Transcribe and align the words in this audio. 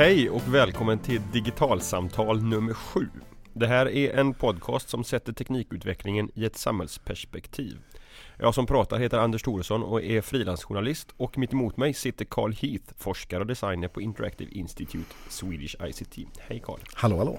Hej 0.00 0.30
och 0.30 0.54
välkommen 0.54 0.98
till 0.98 1.20
Digitalsamtal 1.32 2.42
nummer 2.42 2.74
7. 2.74 3.08
Det 3.52 3.66
här 3.66 3.88
är 3.88 4.16
en 4.16 4.34
podcast 4.34 4.88
som 4.88 5.04
sätter 5.04 5.32
teknikutvecklingen 5.32 6.30
i 6.34 6.44
ett 6.44 6.56
samhällsperspektiv. 6.56 7.78
Jag 8.38 8.54
som 8.54 8.66
pratar 8.66 8.98
heter 8.98 9.18
Anders 9.18 9.42
Thoresson 9.42 9.82
och 9.82 10.02
är 10.02 10.20
frilansjournalist 10.20 11.14
och 11.16 11.38
mitt 11.38 11.52
emot 11.52 11.76
mig 11.76 11.94
sitter 11.94 12.24
Carl 12.24 12.52
Heath, 12.52 12.94
forskare 12.98 13.40
och 13.40 13.46
designer 13.46 13.88
på 13.88 14.00
Interactive 14.00 14.52
Institute 14.52 15.14
Swedish 15.28 15.76
ICT. 15.84 16.18
Hej 16.38 16.62
Carl! 16.64 16.80
Hallå 16.94 17.16
hallå! 17.16 17.38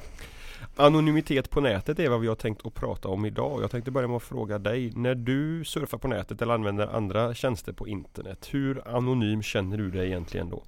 Anonymitet 0.75 1.49
på 1.49 1.61
nätet 1.61 1.99
är 1.99 2.09
vad 2.09 2.21
vi 2.21 2.27
har 2.27 2.35
tänkt 2.35 2.65
att 2.65 2.73
prata 2.73 3.07
om 3.07 3.25
idag. 3.25 3.61
Jag 3.61 3.71
tänkte 3.71 3.91
börja 3.91 4.07
med 4.07 4.17
att 4.17 4.23
fråga 4.23 4.59
dig, 4.59 4.91
när 4.95 5.15
du 5.15 5.65
surfar 5.65 5.97
på 5.97 6.07
nätet 6.07 6.41
eller 6.41 6.53
använder 6.53 6.87
andra 6.87 7.33
tjänster 7.33 7.73
på 7.73 7.87
internet, 7.87 8.49
hur 8.51 8.87
anonym 8.95 9.41
känner 9.41 9.77
du 9.77 9.91
dig 9.91 10.07
egentligen 10.07 10.49
då? 10.49 10.63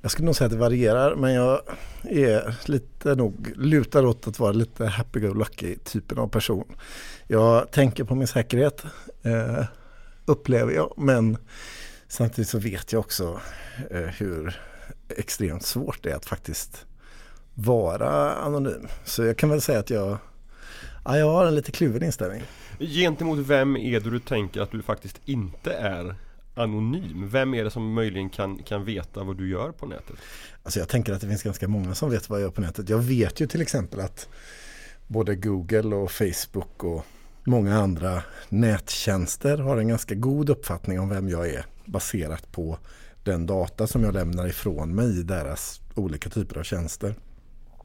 Jag 0.00 0.10
skulle 0.10 0.26
nog 0.26 0.36
säga 0.36 0.46
att 0.46 0.52
det 0.52 0.58
varierar 0.58 1.16
men 1.16 1.32
jag 1.32 1.60
är 2.02 2.54
lite 2.64 3.14
nog 3.14 3.52
lutar 3.56 4.06
åt 4.06 4.28
att 4.28 4.38
vara 4.38 4.52
lite 4.52 4.86
happy-go-lucky 4.86 5.76
typen 5.84 6.18
av 6.18 6.28
person. 6.28 6.76
Jag 7.26 7.70
tänker 7.70 8.04
på 8.04 8.14
min 8.14 8.26
säkerhet 8.26 8.84
eh, 9.22 9.64
upplever 10.24 10.72
jag 10.72 10.94
men 10.96 11.36
samtidigt 12.08 12.48
så 12.48 12.58
vet 12.58 12.92
jag 12.92 13.00
också 13.00 13.40
eh, 13.90 14.00
hur 14.00 14.60
extremt 15.08 15.62
svårt 15.62 16.02
det 16.02 16.10
är 16.10 16.16
att 16.16 16.26
faktiskt 16.26 16.86
vara 17.54 18.34
anonym. 18.34 18.88
Så 19.04 19.24
jag 19.24 19.36
kan 19.36 19.50
väl 19.50 19.60
säga 19.60 19.78
att 19.78 19.90
jag, 19.90 20.18
ja, 21.04 21.18
jag 21.18 21.30
har 21.30 21.46
en 21.46 21.54
lite 21.54 21.72
kluven 21.72 22.02
inställning. 22.02 22.42
Gentemot 22.78 23.38
vem 23.38 23.76
är 23.76 24.00
det 24.00 24.10
du 24.10 24.18
tänker 24.18 24.60
att 24.60 24.70
du 24.70 24.82
faktiskt 24.82 25.20
inte 25.24 25.72
är 25.72 26.14
anonym? 26.58 27.28
Vem 27.28 27.54
är 27.54 27.64
det 27.64 27.70
som 27.70 27.92
möjligen 27.92 28.30
kan, 28.30 28.58
kan 28.58 28.84
veta 28.84 29.24
vad 29.24 29.36
du 29.36 29.48
gör 29.48 29.72
på 29.72 29.86
nätet? 29.86 30.16
Alltså 30.62 30.78
jag 30.78 30.88
tänker 30.88 31.12
att 31.12 31.20
det 31.20 31.28
finns 31.28 31.42
ganska 31.42 31.68
många 31.68 31.94
som 31.94 32.10
vet 32.10 32.30
vad 32.30 32.38
jag 32.38 32.44
gör 32.44 32.50
på 32.50 32.60
nätet. 32.60 32.88
Jag 32.88 32.98
vet 32.98 33.40
ju 33.40 33.46
till 33.46 33.62
exempel 33.62 34.00
att 34.00 34.28
både 35.06 35.36
Google 35.36 35.96
och 35.96 36.10
Facebook 36.10 36.84
och 36.84 37.06
många 37.44 37.78
andra 37.78 38.22
nättjänster 38.48 39.58
har 39.58 39.76
en 39.76 39.88
ganska 39.88 40.14
god 40.14 40.50
uppfattning 40.50 41.00
om 41.00 41.08
vem 41.08 41.28
jag 41.28 41.48
är 41.48 41.66
baserat 41.84 42.52
på 42.52 42.78
den 43.24 43.46
data 43.46 43.86
som 43.86 44.04
jag 44.04 44.14
lämnar 44.14 44.46
ifrån 44.46 44.94
mig 44.94 45.20
i 45.20 45.22
deras 45.22 45.80
olika 45.94 46.30
typer 46.30 46.58
av 46.58 46.62
tjänster. 46.62 47.14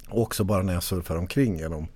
Och 0.10 0.22
också 0.22 0.44
bara 0.44 0.64
när 0.64 0.74
jag 0.74 0.84
surfar 0.84 1.16
omkring 1.16 1.60
genom 1.60 1.88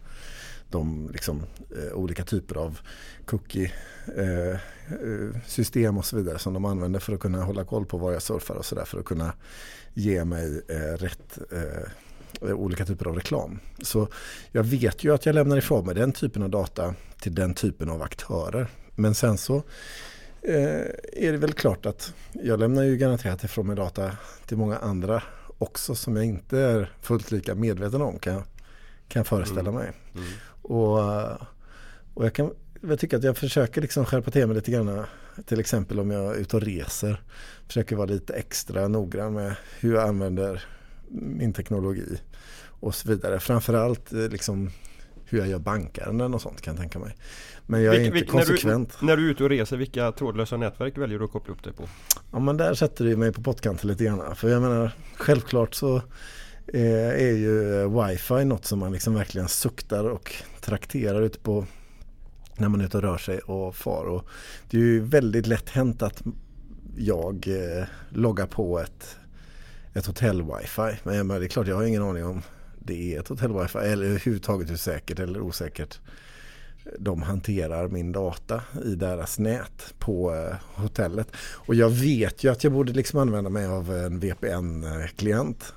de 0.70 1.10
liksom, 1.14 1.44
eh, 1.78 1.94
olika 1.94 2.24
typer 2.24 2.56
av 2.56 2.80
cookie-system 3.26 5.84
eh, 5.84 5.90
eh 5.90 5.98
och 5.98 6.06
så 6.06 6.18
vidare 6.18 6.40
som 6.40 6.54
de 6.54 6.66
använder 6.66 7.00
för 7.00 7.14
att 7.14 7.20
kunna 7.20 7.44
hålla 7.44 7.66
koll 7.66 7.86
på 7.86 7.98
var 7.98 8.12
jag 8.12 8.22
surfar 8.22 8.56
och 8.56 8.66
sådär 8.66 8.86
för 8.86 9.00
att 9.00 9.06
kunna 9.06 9.34
ge 9.94 10.26
mig 10.26 10.62
eh, 10.68 10.98
rätt 10.98 11.38
eh, 11.52 11.84
olika 12.42 12.86
typer 12.86 13.08
av 13.08 13.16
reklam. 13.16 13.60
Så 13.82 14.08
jag 14.52 14.64
vet 14.64 15.04
ju 15.04 15.14
att 15.14 15.26
jag 15.26 15.36
lämnar 15.36 15.58
ifrån 15.58 15.86
mig 15.86 15.96
den 15.96 16.12
typen 16.12 16.44
av 16.44 16.50
data 16.50 16.96
till 17.20 17.36
den 17.36 17.54
typen 17.54 17.90
av 17.90 18.02
aktörer. 18.02 18.68
Men 18.96 19.16
sen 19.16 19.38
så 19.38 19.56
eh, 20.42 20.82
är 21.14 21.32
det 21.32 21.38
väl 21.38 21.54
klart 21.54 21.86
att 21.86 22.14
jag 22.32 22.60
lämnar 22.60 22.84
ju 22.84 22.98
garanterat 22.98 23.44
ifrån 23.44 23.68
mig 23.68 23.76
data 23.76 24.12
till 24.46 24.58
många 24.58 24.78
andra 24.78 25.24
också 25.58 25.96
som 25.96 26.16
jag 26.16 26.26
inte 26.26 26.60
är 26.60 26.92
fullt 27.02 27.32
lika 27.32 27.56
medveten 27.56 28.02
om 28.02 28.20
kan 28.20 28.34
jag, 28.34 28.44
kan 29.08 29.20
jag 29.20 29.28
föreställa 29.28 29.70
mm. 29.70 29.74
mig. 29.74 29.92
Mm. 30.16 30.28
Och, 30.62 31.00
och 32.14 32.26
jag, 32.26 32.34
kan, 32.34 32.52
jag 32.82 33.00
tycker 33.00 33.18
att 33.18 33.24
jag 33.24 33.38
försöker 33.38 33.82
liksom 33.82 34.06
skärpa 34.06 34.32
till 34.32 34.48
mig 34.48 34.56
lite 34.56 34.72
grann. 34.72 35.06
Till 35.46 35.60
exempel 35.60 36.00
om 36.00 36.12
jag 36.12 36.36
är 36.36 36.40
ute 36.40 36.56
och 36.56 36.62
reser. 36.62 37.22
Försöker 37.68 37.96
vara 37.96 38.08
lite 38.08 38.34
extra 38.34 38.88
noggrann 38.88 39.34
med 39.34 39.56
hur 39.80 39.94
jag 39.94 40.08
använder 40.08 40.64
min 41.10 41.54
teknologi 41.54 42.20
och 42.80 42.96
så 42.96 43.10
vidare. 43.10 43.40
Framförallt 43.40 44.14
eh, 44.14 44.30
liksom 44.30 44.72
hur 45.26 45.40
jag 45.40 45.48
gör 45.48 45.60
bankärenden 45.60 46.34
och 46.34 46.42
sånt 46.42 46.62
kan 46.62 46.74
jag 46.74 46.82
tänka 46.82 47.00
mig. 47.00 47.16
Men 47.66 47.84
jag 47.84 47.96
är 47.96 48.16
inte 48.16 48.26
konsekvent. 48.26 48.94
När 48.94 49.00
du, 49.00 49.06
när 49.06 49.18
du 49.18 49.28
är 49.28 49.32
ute 49.32 49.44
och 49.44 49.50
reser, 49.50 49.78
vilka 49.78 50.12
trådlösa 50.12 50.58
nätverk 50.58 50.98
väljer 50.98 51.20
du 51.20 51.26
att 51.26 51.32
koppla 51.32 51.54
upp 51.54 51.64
dig 51.64 51.74
på? 51.74 51.90
Ja 52.32 52.40
men 52.40 52.58
där 52.58 52.74
sätter 52.74 53.06
du 53.06 53.16
mig 53.16 53.34
på 53.34 53.42
pottkanten 53.42 53.88
lite 53.88 54.04
grann. 54.04 54.36
För 54.36 54.50
jag 54.50 54.62
menar, 54.62 54.92
självklart 55.18 55.76
så 55.76 56.02
Eh, 56.74 57.10
är 57.10 57.34
ju 57.34 57.82
eh, 57.82 58.06
wifi 58.06 58.46
något 58.46 58.66
som 58.66 58.80
man 58.80 58.92
liksom 58.92 59.14
verkligen 59.14 59.48
suktar 59.48 60.04
och 60.04 60.34
trakterar 60.62 61.22
ute 61.22 61.40
på 61.40 61.66
när 62.58 62.70
man 62.70 62.82
är 62.82 62.86
ute 62.86 62.98
och 62.98 63.04
rör 63.04 63.18
sig 63.18 63.40
och 63.40 63.76
far. 63.76 64.06
Och 64.06 64.26
det 64.70 64.78
är 64.78 64.82
ju 64.82 65.00
väldigt 65.00 65.48
lätt 65.48 65.70
hänt 65.70 66.02
att 66.02 66.24
jag 66.98 67.48
eh, 67.48 67.86
loggar 68.10 68.48
på 68.48 68.80
ett, 68.80 69.18
ett 69.94 70.08
hotell-wifi. 70.08 70.96
Men 71.04 71.28
det 71.28 71.46
är 71.46 71.48
klart, 71.48 71.68
jag 71.68 71.76
har 71.76 71.84
ingen 71.84 72.04
aning 72.04 72.26
om 72.26 72.42
det 72.80 73.16
är 73.16 73.20
ett 73.20 73.30
hotell-wifi 73.30 73.80
eller 73.80 74.06
överhuvudtaget 74.06 74.70
hur 74.70 74.76
säkert 74.76 75.20
eller 75.20 75.42
osäkert 75.42 76.00
de 77.00 77.22
hanterar 77.22 77.88
min 77.88 78.12
data 78.12 78.62
i 78.86 78.96
deras 78.96 79.40
nät 79.40 79.94
på 80.00 80.36
eh, 80.36 80.56
hotellet. 80.82 81.28
Och 81.38 81.76
jag 81.76 81.90
vet 81.90 82.44
ju 82.44 82.52
att 82.52 82.64
jag 82.64 82.74
borde 82.74 82.94
liksom 82.94 83.20
använda 83.20 83.50
mig 83.50 83.66
av 83.66 83.92
en 83.92 84.20
VPN-klient. 84.20 85.74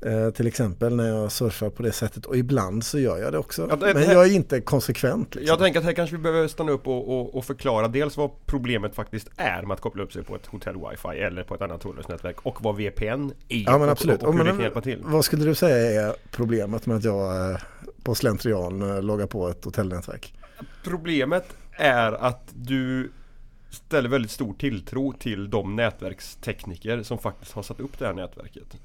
Eh, 0.00 0.30
till 0.30 0.46
exempel 0.46 0.96
när 0.96 1.08
jag 1.08 1.32
surfar 1.32 1.70
på 1.70 1.82
det 1.82 1.92
sättet 1.92 2.26
och 2.26 2.36
ibland 2.36 2.84
så 2.84 2.98
gör 2.98 3.18
jag 3.18 3.32
det 3.32 3.38
också. 3.38 3.66
Ja, 3.70 3.76
det, 3.76 3.94
men 3.94 4.02
jag 4.02 4.26
är 4.26 4.32
inte 4.32 4.60
konsekvent. 4.60 5.34
Liksom. 5.34 5.48
Jag 5.48 5.58
tänker 5.58 5.78
att 5.78 5.84
här 5.84 5.92
kanske 5.92 6.16
vi 6.16 6.22
behöver 6.22 6.48
stanna 6.48 6.72
upp 6.72 6.86
och, 6.86 7.20
och, 7.20 7.34
och, 7.34 7.44
förklara 7.44 7.88
dels 7.88 8.16
vad 8.16 8.30
problemet 8.46 8.94
faktiskt 8.94 9.28
är 9.36 9.62
med 9.62 9.74
att 9.74 9.80
koppla 9.80 10.02
upp 10.02 10.12
sig 10.12 10.22
på 10.22 10.36
ett 10.36 10.46
hotell 10.46 10.74
wifi 10.74 11.18
eller 11.18 11.42
på 11.42 11.54
ett 11.54 11.62
annat 11.62 11.80
trådlöst 11.80 12.08
nätverk 12.08 12.36
och 12.42 12.64
vad 12.64 12.76
VPN 12.76 13.32
är. 13.48 13.64
Ja 13.64 13.78
men 13.78 13.88
absolut. 13.88 14.22
Och, 14.22 14.28
och 14.28 14.34
hur 14.34 14.38
men, 14.38 14.46
det 14.46 14.52
kan 14.52 14.60
hjälpa 14.60 14.80
till. 14.80 14.98
Vad 15.02 15.24
skulle 15.24 15.44
du 15.44 15.54
säga 15.54 16.02
är 16.02 16.14
problemet 16.30 16.86
med 16.86 16.96
att 16.96 17.04
jag 17.04 17.50
eh, 17.50 17.58
på 18.02 18.14
slentrian 18.14 18.82
eh, 18.82 19.02
loggar 19.02 19.26
på 19.26 19.48
ett 19.48 19.64
hotellnätverk? 19.64 20.34
Problemet 20.84 21.56
är 21.72 22.12
att 22.12 22.52
du 22.54 23.12
ställer 23.70 24.08
väldigt 24.08 24.30
stor 24.30 24.54
tilltro 24.54 25.12
till 25.12 25.50
de 25.50 25.76
nätverkstekniker 25.76 27.02
som 27.02 27.18
faktiskt 27.18 27.52
har 27.52 27.62
satt 27.62 27.80
upp 27.80 27.98
det 27.98 28.06
här 28.06 28.14
nätverket. 28.14 28.76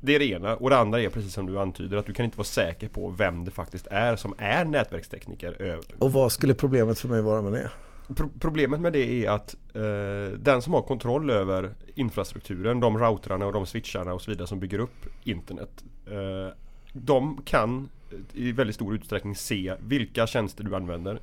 Det 0.00 0.14
är 0.14 0.18
det 0.18 0.26
ena 0.26 0.56
och 0.56 0.70
det 0.70 0.78
andra 0.78 1.00
är 1.00 1.08
precis 1.08 1.32
som 1.32 1.46
du 1.46 1.58
antyder 1.58 1.96
att 1.96 2.06
du 2.06 2.12
kan 2.12 2.24
inte 2.24 2.38
vara 2.38 2.44
säker 2.44 2.88
på 2.88 3.10
vem 3.10 3.44
det 3.44 3.50
faktiskt 3.50 3.86
är 3.86 4.16
som 4.16 4.34
är 4.38 4.64
nätverkstekniker. 4.64 5.80
Och 5.98 6.12
vad 6.12 6.32
skulle 6.32 6.54
problemet 6.54 6.98
för 6.98 7.08
mig 7.08 7.22
vara 7.22 7.42
med 7.42 7.52
det? 7.52 7.70
Pro 8.14 8.30
problemet 8.40 8.80
med 8.80 8.92
det 8.92 9.24
är 9.24 9.30
att 9.30 9.56
eh, 9.74 10.38
den 10.38 10.62
som 10.62 10.72
har 10.72 10.82
kontroll 10.82 11.30
över 11.30 11.74
infrastrukturen, 11.94 12.80
de 12.80 12.98
routrarna 12.98 13.46
och 13.46 13.52
de 13.52 13.66
switcharna 13.66 14.14
och 14.14 14.22
så 14.22 14.30
vidare 14.30 14.46
som 14.46 14.60
bygger 14.60 14.78
upp 14.78 15.06
internet. 15.24 15.84
Eh, 16.06 16.54
de 16.92 17.42
kan 17.44 17.88
i 18.32 18.52
väldigt 18.52 18.76
stor 18.76 18.94
utsträckning 18.94 19.36
se 19.36 19.74
vilka 19.80 20.26
tjänster 20.26 20.64
du 20.64 20.76
använder. 20.76 21.20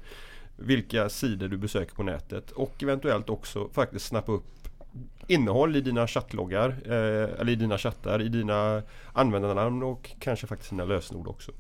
Vilka 0.56 1.09
sidor 1.09 1.47
du 1.47 1.57
besöker 1.57 1.96
på 1.96 2.03
nätet 2.03 2.52
och 2.52 2.84
eventuellt 2.84 3.30
också 3.30 3.69
faktiskt 3.74 4.06
snappa 4.06 4.31
upp 4.31 4.64
innehåll 5.28 5.75
i 5.75 5.81
dina 5.81 6.07
chattloggar 6.07 6.75
eh, 6.85 7.39
eller 7.39 7.50
i 7.50 7.56
dina 7.56 7.78
chattar, 7.78 8.22
i 8.22 8.29
dina 8.29 8.81
användarnamn 9.13 9.83
och 9.83 10.11
kanske 10.19 10.47
faktiskt 10.47 10.69
dina 10.69 10.85
lösenord 10.85 11.28
också. 11.28 11.51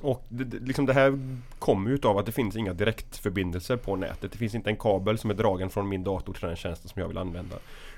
Och 0.00 0.24
det, 0.28 0.58
liksom 0.58 0.86
det 0.86 0.92
här 0.92 1.18
kommer 1.58 1.90
ju 1.90 1.98
av 2.02 2.18
att 2.18 2.26
det 2.26 2.32
finns 2.32 2.56
inga 2.56 2.72
direktförbindelser 2.72 3.76
på 3.76 3.96
nätet. 3.96 4.32
Det 4.32 4.38
finns 4.38 4.54
inte 4.54 4.70
en 4.70 4.76
kabel 4.76 5.18
som 5.18 5.30
är 5.30 5.34
dragen 5.34 5.70
från 5.70 5.88
min 5.88 6.04
dator 6.04 6.32
till 6.32 6.48
den 6.48 6.56
tjänsten 6.56 6.88
som 6.88 7.00
jag 7.00 7.08
vill 7.08 7.18
använda. 7.18 7.56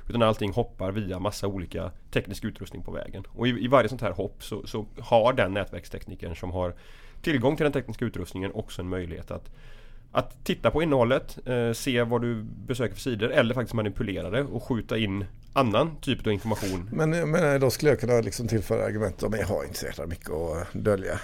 Utan 0.08 0.22
allting 0.22 0.52
hoppar 0.52 0.92
via 0.92 1.18
massa 1.18 1.46
olika 1.46 1.90
teknisk 2.10 2.44
utrustning 2.44 2.82
på 2.82 2.90
vägen. 2.90 3.24
Och 3.28 3.48
i, 3.48 3.50
i 3.64 3.68
varje 3.68 3.88
sånt 3.88 4.00
här 4.00 4.10
hopp 4.10 4.44
så, 4.44 4.66
så 4.66 4.86
har 4.98 5.32
den 5.32 5.54
nätverksteknikern 5.54 6.36
som 6.36 6.50
har 6.50 6.74
tillgång 7.22 7.56
till 7.56 7.64
den 7.64 7.72
tekniska 7.72 8.04
utrustningen 8.04 8.52
också 8.54 8.82
en 8.82 8.88
möjlighet 8.88 9.30
att 9.30 9.50
att 10.12 10.44
titta 10.44 10.70
på 10.70 10.82
innehållet, 10.82 11.38
eh, 11.46 11.72
se 11.72 12.02
vad 12.02 12.22
du 12.22 12.42
besöker 12.42 12.94
för 12.94 13.00
sidor 13.00 13.30
eller 13.30 13.54
faktiskt 13.54 13.74
manipulera 13.74 14.30
det 14.30 14.42
och 14.42 14.62
skjuta 14.62 14.98
in 14.98 15.24
annan 15.52 15.96
typ 16.00 16.26
av 16.26 16.32
information. 16.32 16.90
Men, 16.92 17.30
men 17.30 17.60
då 17.60 17.70
skulle 17.70 17.90
jag 17.90 18.00
kunna 18.00 18.20
liksom 18.20 18.48
tillföra 18.48 18.84
argument 18.84 19.22
om 19.22 19.32
jag 19.32 19.46
har 19.46 19.64
inte 19.64 19.78
så 19.78 19.86
jäkla 19.86 20.06
mycket 20.06 20.30
att 20.30 20.72
dölja. 20.72 21.20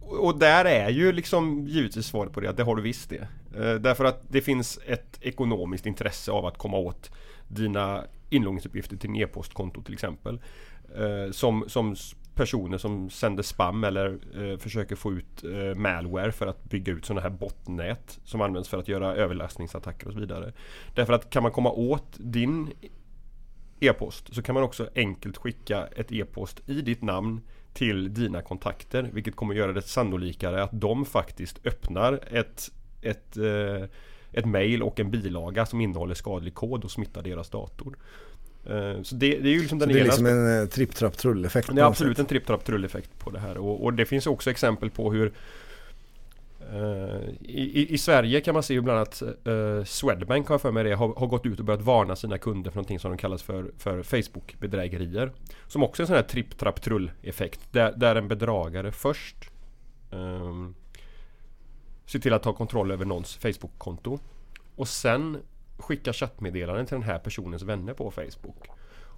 Och 0.00 0.38
där 0.38 0.64
är 0.64 0.90
ju 0.90 1.12
liksom 1.12 1.66
givetvis 1.68 2.06
svaret 2.06 2.32
på 2.32 2.40
det 2.40 2.50
att 2.50 2.56
det 2.56 2.62
har 2.62 2.76
du 2.76 2.82
visst 2.82 3.10
det. 3.10 3.28
Eh, 3.56 3.74
därför 3.74 4.04
att 4.04 4.22
det 4.28 4.40
finns 4.40 4.78
ett 4.86 5.18
ekonomiskt 5.20 5.86
intresse 5.86 6.32
av 6.32 6.46
att 6.46 6.58
komma 6.58 6.76
åt 6.76 7.10
dina 7.48 8.04
inloggningsuppgifter 8.30 8.96
till 8.96 9.10
en 9.10 9.16
e-postkonto 9.16 9.82
till 9.82 9.94
exempel. 9.94 10.40
Eh, 10.96 11.32
som, 11.32 11.64
som 11.68 11.96
personer 12.34 12.78
som 12.78 13.10
sänder 13.10 13.42
spam 13.42 13.84
eller 13.84 14.18
eh, 14.34 14.58
försöker 14.58 14.96
få 14.96 15.12
ut 15.12 15.44
eh, 15.44 15.74
malware 15.74 16.32
för 16.32 16.46
att 16.46 16.64
bygga 16.64 16.92
ut 16.92 17.04
sådana 17.04 17.20
här 17.20 17.30
botnät 17.30 18.20
som 18.24 18.40
används 18.40 18.68
för 18.68 18.78
att 18.78 18.88
göra 18.88 19.14
överlastningsattacker 19.14 20.06
och 20.06 20.12
så 20.12 20.20
vidare. 20.20 20.52
Därför 20.94 21.12
att 21.12 21.30
kan 21.30 21.42
man 21.42 21.52
komma 21.52 21.70
åt 21.70 22.16
din 22.18 22.72
e-post 23.80 24.34
så 24.34 24.42
kan 24.42 24.54
man 24.54 24.64
också 24.64 24.88
enkelt 24.94 25.36
skicka 25.36 25.86
ett 25.86 26.12
e-post 26.12 26.62
i 26.66 26.80
ditt 26.80 27.02
namn 27.02 27.40
till 27.72 28.14
dina 28.14 28.42
kontakter 28.42 29.10
vilket 29.12 29.36
kommer 29.36 29.54
göra 29.54 29.72
det 29.72 29.82
sannolikare 29.82 30.62
att 30.62 30.80
de 30.80 31.04
faktiskt 31.04 31.66
öppnar 31.66 32.20
ett, 32.30 32.70
ett, 33.02 33.36
eh, 33.36 33.88
ett 34.32 34.46
mail 34.46 34.82
och 34.82 35.00
en 35.00 35.10
bilaga 35.10 35.66
som 35.66 35.80
innehåller 35.80 36.14
skadlig 36.14 36.54
kod 36.54 36.84
och 36.84 36.90
smittar 36.90 37.22
deras 37.22 37.50
dator. 37.50 37.98
Eh, 38.66 39.02
så 39.02 39.14
det, 39.14 39.38
det, 39.38 39.48
är 39.48 39.52
ju 39.52 39.60
liksom 39.60 39.78
den 39.78 39.88
så 39.88 39.94
det 39.94 40.00
är 40.00 40.04
liksom 40.04 40.26
en 40.26 40.62
eh, 40.62 40.68
tripp-trapp-trull-effekt? 40.68 41.68
Det 41.74 41.80
är 41.80 41.84
absolut 41.84 42.18
en 42.18 42.26
tripp-trapp-trull-effekt 42.26 43.18
på 43.18 43.30
det 43.30 43.38
här 43.38 43.58
och, 43.58 43.84
och, 43.84 43.92
det 43.92 44.06
finns 44.06 44.26
också 44.26 44.50
exempel 44.50 44.90
på 44.90 45.12
hur 45.12 45.32
i, 47.40 47.94
i, 47.94 47.98
Sverige 47.98 48.40
kan 48.40 48.54
man 48.54 48.62
se 48.62 48.74
hur 48.74 48.80
bland 48.80 48.96
annat 48.96 49.22
uh, 49.48 49.84
Swedbank 49.84 50.48
har 50.48 50.58
för 50.58 50.72
mig 50.72 50.84
det 50.84 50.94
har, 50.94 51.14
har, 51.14 51.26
gått 51.26 51.46
ut 51.46 51.58
och 51.58 51.64
börjat 51.64 51.82
varna 51.82 52.16
sina 52.16 52.38
kunder 52.38 52.70
för 52.70 52.76
någonting 52.76 52.98
som 52.98 53.10
de 53.10 53.16
kallas 53.16 53.42
för, 53.42 53.70
för 53.78 54.02
Facebook-bedrägerier. 54.02 55.32
Som 55.66 55.82
också 55.82 56.02
är 56.02 56.04
en 56.04 56.06
sån 56.06 56.16
här 56.16 56.22
tripp-trapp-trull-effekt. 56.22 57.60
Där, 57.70 57.92
där 57.96 58.16
en 58.16 58.28
bedragare 58.28 58.92
först 58.92 59.36
um, 60.10 60.74
ser 62.06 62.18
till 62.18 62.32
att 62.32 62.42
ta 62.42 62.52
kontroll 62.52 62.90
över 62.90 63.04
någons 63.04 63.36
Facebook-konto. 63.36 64.18
Och 64.76 64.88
sen 64.88 65.38
skickar 65.76 66.12
chattmeddelanden 66.12 66.86
till 66.86 66.94
den 66.94 67.02
här 67.02 67.18
personens 67.18 67.62
vänner 67.62 67.94
på 67.94 68.10
Facebook. 68.10 68.66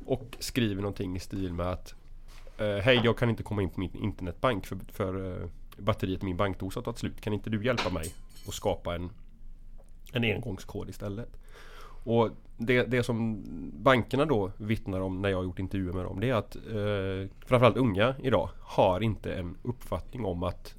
Och 0.07 0.37
skriver 0.39 0.83
någonting 0.83 1.17
i 1.17 1.21
stil 1.21 1.53
med 1.53 1.67
att 1.67 1.95
eh, 2.59 2.77
Hej, 2.77 3.01
jag 3.05 3.19
kan 3.19 3.31
inte 3.31 3.43
komma 3.43 3.63
in 3.63 3.71
på 3.71 3.81
min 3.81 3.95
internetbank 3.95 4.67
för, 4.67 4.79
för 4.89 5.43
eh, 5.43 5.49
batteriet 5.77 6.23
i 6.23 6.25
min 6.25 6.37
bankdosa 6.37 6.81
har 6.81 6.85
tagit 6.85 6.99
slut. 6.99 7.21
Kan 7.21 7.33
inte 7.33 7.51
du 7.51 7.65
hjälpa 7.65 7.91
mig 7.91 8.15
att 8.49 8.55
skapa 8.55 8.95
en, 8.95 9.11
en 10.13 10.25
engångskod 10.25 10.89
istället? 10.89 11.37
Och 12.05 12.31
det, 12.57 12.83
det 12.83 13.03
som 13.03 13.43
bankerna 13.73 14.25
då 14.25 14.53
vittnar 14.57 15.01
om 15.01 15.23
när 15.23 15.29
jag 15.29 15.37
har 15.37 15.45
gjort 15.45 15.59
intervjuer 15.59 15.93
med 15.93 16.05
dem 16.05 16.21
det 16.21 16.31
är 16.31 16.35
att 16.35 16.57
eh, 16.57 17.31
framförallt 17.47 17.77
unga 17.77 18.15
idag 18.23 18.49
har 18.61 19.01
inte 19.01 19.35
en 19.35 19.57
uppfattning 19.63 20.25
om 20.25 20.43
att 20.43 20.75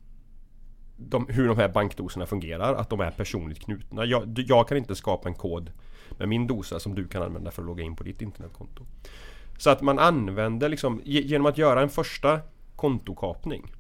de, 0.98 1.28
hur 1.30 1.48
de 1.48 1.58
här 1.58 1.70
bankdoserna 1.70 2.26
fungerar, 2.26 2.76
att 2.76 2.90
de 2.90 3.00
är 3.00 3.12
personligt 3.12 3.60
knutna. 3.60 4.06
Jag, 4.06 4.44
jag, 4.48 4.68
kan 4.68 4.78
inte 4.78 4.96
skapa 4.96 5.30
en 5.30 5.36
kod 5.36 5.72
med 6.18 6.30
min 6.30 6.48
dosa 6.48 6.80
som 6.80 6.96
du 6.96 7.08
kan 7.08 7.24
använda 7.24 7.52
för 7.52 7.62
att 7.62 7.66
logga 7.66 7.84
in 7.84 7.96
på 7.96 8.04
ditt 8.04 8.22
internetkonto. 8.22 8.84
Så 9.58 9.70
att 9.70 9.82
man 9.82 10.00
använder 10.00 10.70
liksom, 10.70 11.02
genom 11.04 11.46
att 11.46 11.58
göra 11.58 11.82
en 11.82 11.90
första 11.90 12.40
kontokapning 12.76 13.74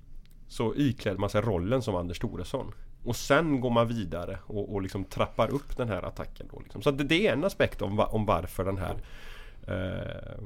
så 0.48 0.76
ikläder 0.76 1.18
man 1.18 1.30
sig 1.30 1.42
rollen 1.42 1.82
som 1.82 1.96
Anders 1.96 2.20
Thoresson. 2.20 2.74
Och 3.04 3.16
sen 3.16 3.62
går 3.62 3.70
man 3.70 3.88
vidare 3.88 4.40
och, 4.46 4.74
och 4.74 4.82
liksom 4.82 5.04
trappar 5.04 5.50
upp 5.50 5.78
den 5.78 5.90
här 5.90 6.04
attacken. 6.04 6.48
Då 6.52 6.60
liksom. 6.60 6.82
Så 6.82 6.92
det, 6.92 7.04
det, 7.04 7.28
är 7.28 7.34
en 7.34 7.44
aspekt 7.44 7.82
om, 7.82 8.00
om 8.00 8.26
varför 8.26 8.66
den 8.66 8.78
här 8.78 8.96
eh, 9.68 10.44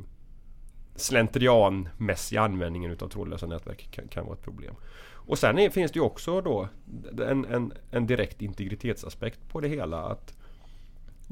slentrianmässiga 0.96 2.42
användningen 2.42 2.92
utav 2.92 3.10
trådlösa 3.10 3.48
nätverk 3.48 3.92
kan, 3.92 4.08
kan 4.08 4.26
vara 4.26 4.36
ett 4.36 4.44
problem. 4.44 4.76
Och 5.26 5.40
sen 5.40 5.60
är, 5.60 5.70
finns 5.70 5.92
det 5.92 5.98
ju 5.98 6.04
också 6.04 6.42
då 6.42 6.68
en, 7.28 7.46
en, 7.46 7.74
en 7.92 8.08
direkt 8.08 8.42
integritetsaspekt 8.42 9.40
på 9.50 9.60
det 9.60 9.68
hela. 9.68 9.98
att 10.04 10.34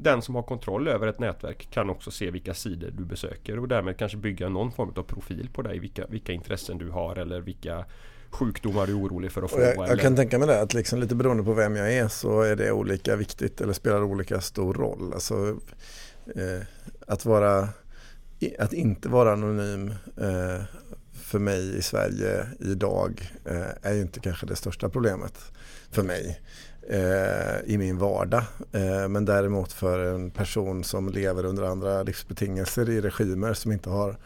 den 0.02 0.22
som 0.22 0.34
har 0.34 0.42
kontroll 0.42 0.88
över 0.88 1.06
ett 1.06 1.18
nätverk 1.18 1.68
kan 1.70 1.90
också 1.90 2.10
se 2.10 2.30
vilka 2.30 2.54
sidor 2.54 2.90
du 2.90 3.04
besöker 3.04 3.58
och 3.58 3.68
därmed 3.68 3.96
kanske 3.96 4.18
bygga 4.18 4.48
någon 4.48 4.72
form 4.72 4.92
av 4.96 5.02
profil 5.02 5.48
på 5.52 5.62
dig. 5.62 5.78
Vilka, 5.78 6.06
vilka 6.06 6.32
intressen 6.32 6.78
du 6.78 6.90
har 6.90 7.16
eller 7.16 7.40
vilka 7.40 7.84
sjukdomar 8.30 8.86
du 8.86 8.92
är 8.92 8.98
orolig 8.98 9.32
för 9.32 9.42
att 9.42 9.50
få? 9.50 9.60
Jag, 9.60 9.88
jag 9.88 10.00
kan 10.00 10.16
tänka 10.16 10.38
mig 10.38 10.48
det, 10.48 10.60
att 10.60 10.74
liksom 10.74 11.00
lite 11.00 11.14
beroende 11.14 11.42
på 11.42 11.52
vem 11.52 11.76
jag 11.76 11.94
är 11.94 12.08
så 12.08 12.42
är 12.42 12.56
det 12.56 12.72
olika 12.72 13.16
viktigt 13.16 13.60
eller 13.60 13.72
spelar 13.72 14.02
olika 14.02 14.40
stor 14.40 14.74
roll. 14.74 15.12
Alltså, 15.12 15.58
eh, 16.26 16.66
att, 17.06 17.24
vara, 17.24 17.68
att 18.58 18.72
inte 18.72 19.08
vara 19.08 19.32
anonym 19.32 19.88
eh, 20.16 20.62
för 21.30 21.38
mig 21.38 21.78
i 21.78 21.82
Sverige 21.82 22.46
idag 22.60 23.30
eh, 23.44 23.90
är 23.90 23.94
ju 23.94 24.00
inte 24.00 24.20
kanske 24.20 24.46
det 24.46 24.56
största 24.56 24.88
problemet 24.88 25.52
för 25.90 26.02
mig 26.02 26.40
eh, 26.88 27.72
i 27.74 27.78
min 27.78 27.98
vardag. 27.98 28.42
Eh, 28.72 29.08
men 29.08 29.24
däremot 29.24 29.72
för 29.72 30.14
en 30.14 30.30
person 30.30 30.84
som 30.84 31.08
lever 31.08 31.44
under 31.44 31.62
andra 31.62 32.02
livsbetingelser 32.02 32.90
i 32.90 33.00
regimer 33.00 33.52
som 33.52 33.72
inte 33.72 33.90
har 33.90 34.16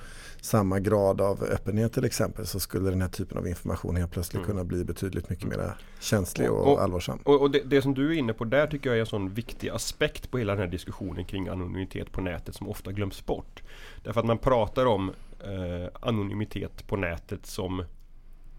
samma 0.41 0.81
grad 0.81 1.21
av 1.21 1.43
öppenhet 1.43 1.93
till 1.93 2.05
exempel 2.05 2.47
så 2.47 2.61
skulle 2.61 2.91
den 2.91 3.01
här 3.01 3.09
typen 3.09 3.39
av 3.39 3.49
information 3.49 3.97
helt 3.97 4.13
plötsligt 4.13 4.45
mm. 4.45 4.47
kunna 4.47 4.65
bli 4.65 4.85
betydligt 4.85 5.31
mycket 5.31 5.49
mer 5.49 5.77
känslig 6.01 6.51
och, 6.51 6.73
och 6.73 6.83
allvarsam. 6.83 7.19
Och, 7.25 7.41
och 7.41 7.51
det, 7.51 7.63
det, 7.65 7.83
som 7.83 7.95
du 7.95 8.11
är 8.11 8.19
inne 8.19 8.33
på 8.33 8.45
där 8.45 8.67
tycker 8.67 8.91
jag 8.91 8.97
är 8.97 9.01
en 9.01 9.07
sån 9.07 9.35
viktig 9.35 9.69
aspekt 9.69 10.31
på 10.31 10.39
hela 10.39 10.53
den 10.53 10.61
här 10.61 10.71
diskussionen 10.71 11.25
kring 11.25 11.49
anonymitet 11.49 12.13
på 12.13 12.21
nätet 12.21 12.55
som 12.55 12.69
ofta 12.69 12.93
glöms 12.93 13.27
bort. 13.27 13.63
Därför 14.03 14.21
att 14.21 14.27
man 14.27 14.39
pratar 14.39 14.87
om 14.87 15.13
eh, 15.45 15.89
anonymitet 16.01 16.87
på 16.87 16.97
nätet 16.97 17.47
som 17.47 17.85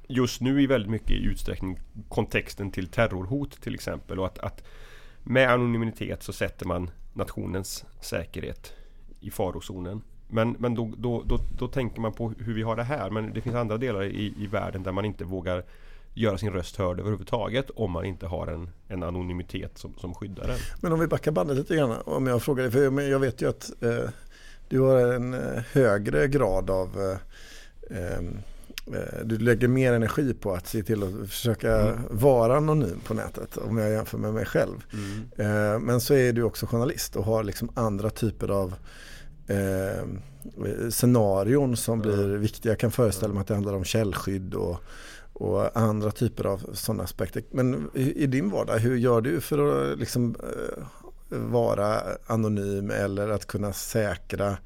just 0.08 0.42
nu 0.42 0.62
i 0.62 0.68
väldigt 0.68 0.92
mycket 0.92 1.12
utsträckning 1.12 1.80
kontexten 2.10 2.72
till 2.72 2.88
terrorhot 2.88 3.62
till 3.62 3.74
exempel 3.74 4.20
och 4.20 4.26
att, 4.26 4.40
att 4.40 4.64
med 5.24 5.50
anonymitet 5.50 6.24
så 6.24 6.34
sätter 6.34 6.66
man 6.66 6.90
nationens 7.14 7.86
säkerhet 8.02 8.74
i 9.20 9.32
farozonen. 9.32 10.02
Men, 10.28 10.56
men 10.60 10.76
då, 10.76 10.94
då, 10.98 11.24
då, 11.26 11.40
då, 11.58 11.68
tänker 11.68 12.02
man 12.02 12.14
på 12.14 12.34
hur 12.40 12.54
vi 12.54 12.62
har 12.62 12.76
det 12.76 12.84
här. 12.84 13.10
Men 13.10 13.34
det 13.34 13.42
finns 13.42 13.56
andra 13.56 13.78
delar 13.78 14.04
i, 14.04 14.34
i 14.38 14.48
världen 14.48 14.84
där 14.84 14.92
man 14.92 15.06
inte 15.06 15.24
vågar 15.24 15.64
göra 16.14 16.38
sin 16.38 16.54
röst 16.54 16.76
hörd 16.76 17.00
överhuvudtaget 17.00 17.70
om 17.70 17.92
man 17.92 18.06
inte 18.06 18.28
har 18.28 18.48
en, 18.48 18.70
en 18.88 19.04
anonymitet 19.04 19.78
som, 19.78 19.94
som 19.98 20.14
skyddar 20.14 20.48
den. 20.48 20.58
Men 20.82 20.94
om 20.94 21.00
vi 21.00 21.08
backar 21.08 21.32
bandet 21.32 21.58
lite 21.58 21.76
grann. 21.76 22.02
Om 22.06 22.28
jag 22.28 22.44
frågar 22.44 22.64
dig, 22.64 22.72
för 22.72 23.02
jag 23.02 23.20
vet 23.20 23.42
ju 23.42 23.50
att 23.50 23.84
eh, 23.84 24.10
du 24.70 24.80
har 24.80 24.98
en 24.98 25.34
eh, 25.34 25.64
högre 25.72 26.28
grad 26.28 26.70
av 26.70 27.18
eh, 27.90 27.98
eh, 27.98 28.22
du 29.24 29.38
lägger 29.38 29.68
mer 29.68 29.94
energi 29.94 30.34
på 30.34 30.54
att 30.54 30.68
se 30.68 30.84
till 30.84 31.04
att 31.04 31.30
försöka 31.30 31.80
mm. 31.80 32.00
vara 32.10 32.58
anonym 32.58 33.00
på 33.08 33.14
nätet 33.14 33.58
om 33.58 33.78
jag 33.78 33.92
jämför 33.92 34.18
med 34.18 34.34
mig 34.34 34.46
själv. 34.46 34.86
Mm. 35.38 35.86
Men 35.86 36.02
så 36.02 36.14
är 36.14 36.34
du 36.34 36.44
också 36.44 36.66
journalist 36.66 37.16
och 37.16 37.24
har 37.24 37.44
liksom 37.44 37.70
andra 37.76 38.10
typer 38.10 38.48
av 38.48 38.76
eh, 39.48 40.90
scenarion 40.90 41.78
som 41.78 42.00
blir 42.00 42.38
viktiga. 42.38 42.72
Jag 42.72 42.80
kan 42.80 42.92
föreställa 42.92 43.34
mig 43.34 43.42
att 43.42 43.48
det 43.48 43.54
handlar 43.54 43.74
om 43.74 43.84
källskydd 43.84 44.54
och, 44.54 44.78
och 45.34 45.78
andra 45.78 46.12
typer 46.12 46.46
av 46.46 46.70
sådana 46.74 47.04
aspekter. 47.04 47.44
Men 47.52 47.90
i, 47.94 48.24
i 48.24 48.28
din 48.28 48.50
vardag, 48.50 48.78
hur 48.78 48.96
gör 48.96 49.22
du 49.22 49.42
för 49.42 49.92
att 49.92 50.00
liksom, 50.00 50.36
eh, 50.40 50.84
vara 51.30 52.02
anonym 52.28 52.92
eller 52.92 53.30
att 53.30 53.46
kunna 53.46 53.74
säkra 53.74 54.58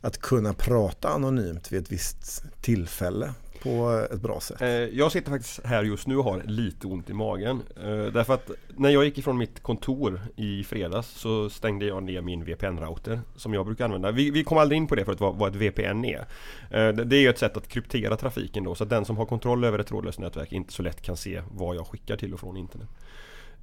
att 0.00 0.18
kunna 0.18 0.52
prata 0.52 1.08
anonymt 1.08 1.72
vid 1.72 1.82
ett 1.82 1.92
visst 1.92 2.44
tillfälle? 2.60 3.34
på 3.66 4.06
ett 4.12 4.20
bra 4.20 4.40
sätt? 4.40 4.62
Eh, 4.62 4.68
jag 4.68 5.12
sitter 5.12 5.30
faktiskt 5.30 5.64
här 5.64 5.84
just 5.84 6.06
nu 6.06 6.16
och 6.16 6.24
har 6.24 6.42
lite 6.42 6.86
ont 6.86 7.10
i 7.10 7.12
magen. 7.12 7.62
Eh, 7.76 8.12
därför 8.12 8.34
att 8.34 8.50
när 8.76 8.90
jag 8.90 9.04
gick 9.04 9.18
ifrån 9.18 9.38
mitt 9.38 9.62
kontor 9.62 10.20
i 10.36 10.64
fredags 10.64 11.08
så 11.08 11.50
stängde 11.50 11.86
jag 11.86 12.02
ner 12.02 12.20
min 12.20 12.44
VPN-router 12.44 13.20
som 13.36 13.54
jag 13.54 13.66
brukar 13.66 13.84
använda. 13.84 14.10
Vi, 14.10 14.30
vi 14.30 14.44
kom 14.44 14.58
aldrig 14.58 14.76
in 14.76 14.86
på 14.86 14.94
det 14.94 15.04
förut, 15.04 15.20
vad, 15.20 15.36
vad 15.36 15.50
ett 15.50 15.56
VPN 15.56 16.04
är. 16.04 16.26
Eh, 16.70 16.88
det 16.88 17.16
är 17.16 17.30
ett 17.30 17.38
sätt 17.38 17.56
att 17.56 17.68
kryptera 17.68 18.16
trafiken 18.16 18.64
då 18.64 18.74
så 18.74 18.84
att 18.84 18.90
den 18.90 19.04
som 19.04 19.16
har 19.16 19.26
kontroll 19.26 19.64
över 19.64 19.78
ett 19.78 19.86
trådlöst 19.86 20.18
nätverk 20.18 20.52
inte 20.52 20.72
så 20.72 20.82
lätt 20.82 21.02
kan 21.02 21.16
se 21.16 21.42
vad 21.50 21.76
jag 21.76 21.86
skickar 21.86 22.16
till 22.16 22.34
och 22.34 22.40
från 22.40 22.56
internet. 22.56 22.88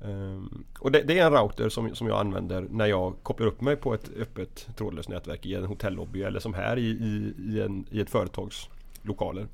Ehm, 0.04 0.64
och 0.80 0.92
det, 0.92 1.02
det, 1.02 1.20
är 1.20 1.26
en 1.26 1.34
router 1.34 1.70
som, 1.70 1.96
som 1.96 2.08
jag 2.08 2.20
använder 2.20 2.68
när 2.70 2.86
jag 2.86 3.16
kopplar 3.24 3.48
upp 3.48 3.62
mig 3.62 3.76
på 3.76 3.94
ett 3.94 4.10
öppet 4.18 4.68
trådlöst 4.76 5.10
nätverk 5.10 5.46
i 5.46 5.56
en 5.56 5.66
hotellobby 5.66 6.24
eller 6.24 6.40
som 6.40 6.54
här 6.54 6.78
i, 6.78 6.88
i, 6.88 7.34
i, 7.38 7.62
en, 7.62 7.86
i 7.92 8.00
ett 8.00 8.10
företags 8.10 8.70
lokaler. 9.02 9.48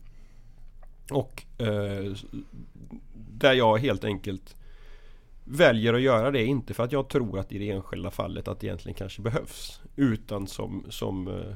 Och 1.11 1.43
eh, 1.57 2.13
där 3.13 3.53
jag 3.53 3.77
helt 3.77 4.03
enkelt 4.03 4.55
väljer 5.43 5.93
att 5.93 6.01
göra 6.01 6.31
det, 6.31 6.45
inte 6.45 6.73
för 6.73 6.83
att 6.83 6.91
jag 6.91 7.09
tror 7.09 7.39
att 7.39 7.51
i 7.51 7.57
det 7.57 7.71
enskilda 7.71 8.11
fallet 8.11 8.47
att 8.47 8.59
det 8.59 8.67
egentligen 8.67 8.97
kanske 8.97 9.21
behövs. 9.21 9.81
Utan 9.95 10.47
som, 10.47 10.85
som 10.89 11.27
eh, 11.27 11.55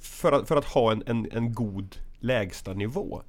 för, 0.00 0.32
att, 0.32 0.48
för 0.48 0.56
att 0.56 0.64
ha 0.64 0.92
en, 0.92 1.02
en, 1.06 1.28
en 1.32 1.54
god 1.54 1.96
lägsta 2.18 2.72
nivå. 2.72 3.22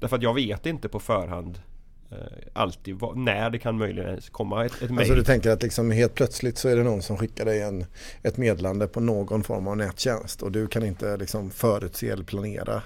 Därför 0.00 0.16
att 0.16 0.22
jag 0.22 0.34
vet 0.34 0.66
inte 0.66 0.88
på 0.88 1.00
förhand 1.00 1.56
eh, 1.56 1.75
alltid 2.52 2.94
vad, 2.94 3.16
när 3.16 3.50
det 3.50 3.58
kan 3.58 3.78
möjligen 3.78 4.20
komma 4.30 4.64
ett, 4.64 4.72
ett 4.82 4.90
mejl. 4.90 4.98
Alltså 4.98 5.14
du 5.14 5.24
tänker 5.24 5.50
att 5.50 5.62
liksom 5.62 5.90
helt 5.90 6.14
plötsligt 6.14 6.58
så 6.58 6.68
är 6.68 6.76
det 6.76 6.82
någon 6.82 7.02
som 7.02 7.16
skickar 7.16 7.44
dig 7.44 7.62
en, 7.62 7.86
ett 8.22 8.36
meddelande 8.36 8.86
på 8.86 9.00
någon 9.00 9.44
form 9.44 9.68
av 9.68 9.76
nättjänst 9.76 10.42
och 10.42 10.52
du 10.52 10.66
kan 10.66 10.84
inte 10.84 11.16
liksom 11.16 11.50
förutse 11.50 12.08
eller 12.08 12.24
planera 12.24 12.82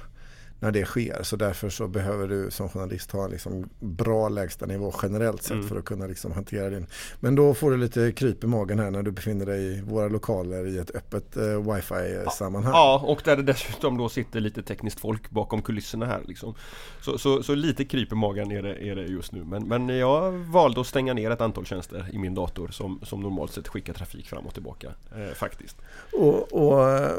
när 0.60 0.70
det 0.70 0.84
sker. 0.84 1.22
Så 1.22 1.36
därför 1.36 1.70
så 1.70 1.88
behöver 1.88 2.28
du 2.28 2.50
som 2.50 2.68
journalist 2.68 3.10
ha 3.10 3.24
en 3.24 3.30
liksom 3.30 3.68
bra 3.80 4.28
lägstanivå 4.28 4.94
generellt 5.02 5.42
sett 5.42 5.50
mm. 5.50 5.68
för 5.68 5.78
att 5.78 5.84
kunna 5.84 6.06
liksom 6.06 6.32
hantera 6.32 6.70
din. 6.70 6.86
Men 7.20 7.34
då 7.34 7.54
får 7.54 7.70
du 7.70 7.76
lite 7.76 8.12
kryp 8.12 8.44
i 8.44 8.46
magen 8.46 8.78
här 8.78 8.90
när 8.90 9.02
du 9.02 9.10
befinner 9.10 9.46
dig 9.46 9.78
i 9.78 9.80
våra 9.80 10.08
lokaler 10.08 10.66
i 10.66 10.78
ett 10.78 10.90
öppet 10.94 11.36
eh, 11.36 11.74
wifi-sammanhang. 11.74 12.72
Ja, 12.72 13.04
och 13.06 13.20
där 13.24 13.36
det 13.36 13.42
dessutom 13.42 13.98
då 13.98 14.08
sitter 14.08 14.40
lite 14.40 14.62
tekniskt 14.62 15.00
folk 15.00 15.30
bakom 15.30 15.62
kulisserna 15.62 16.06
här. 16.06 16.20
Liksom. 16.26 16.54
Så, 17.00 17.18
så, 17.18 17.42
så, 17.42 17.54
lite 17.54 17.84
kryp 17.84 18.12
i 18.12 18.14
magen 18.14 18.52
är 18.52 18.62
det, 18.62 18.74
är 18.74 18.96
det 18.96 19.02
just 19.02 19.32
nu. 19.32 19.44
Men, 19.44 19.68
men 19.68 19.88
jag 19.88 20.32
valde 20.32 20.80
att 20.80 20.86
stänga 20.86 21.14
ner 21.14 21.30
ett 21.30 21.40
antal 21.40 21.66
tjänster 21.66 22.06
i 22.12 22.18
min 22.18 22.34
dator 22.34 22.68
som, 22.68 23.00
som 23.02 23.20
normalt 23.20 23.52
sett 23.52 23.68
skickar 23.68 23.92
trafik 23.92 24.28
fram 24.28 24.46
och 24.46 24.54
tillbaka. 24.54 24.88
Eh, 25.16 25.34
faktiskt. 25.34 25.76
Och, 26.12 26.52
och, 26.52 27.10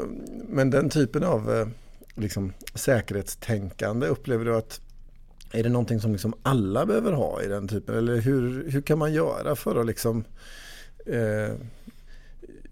men 0.48 0.70
den 0.70 0.90
typen 0.90 1.24
av 1.24 1.52
eh, 1.52 1.66
liksom, 2.14 2.52
säkerhetstänkande 2.74 4.06
upplever 4.06 4.44
du 4.44 4.56
att 4.56 4.80
är 5.52 5.62
det 5.62 5.68
någonting 5.68 6.00
som 6.00 6.12
liksom 6.12 6.34
alla 6.42 6.86
behöver 6.86 7.12
ha 7.12 7.42
i 7.42 7.46
den 7.46 7.68
typen? 7.68 7.96
Eller 7.96 8.16
hur, 8.16 8.70
hur 8.70 8.82
kan 8.82 8.98
man 8.98 9.12
göra 9.12 9.56
för 9.56 9.80
att 9.80 9.86
liksom, 9.86 10.24
eh, 11.06 11.54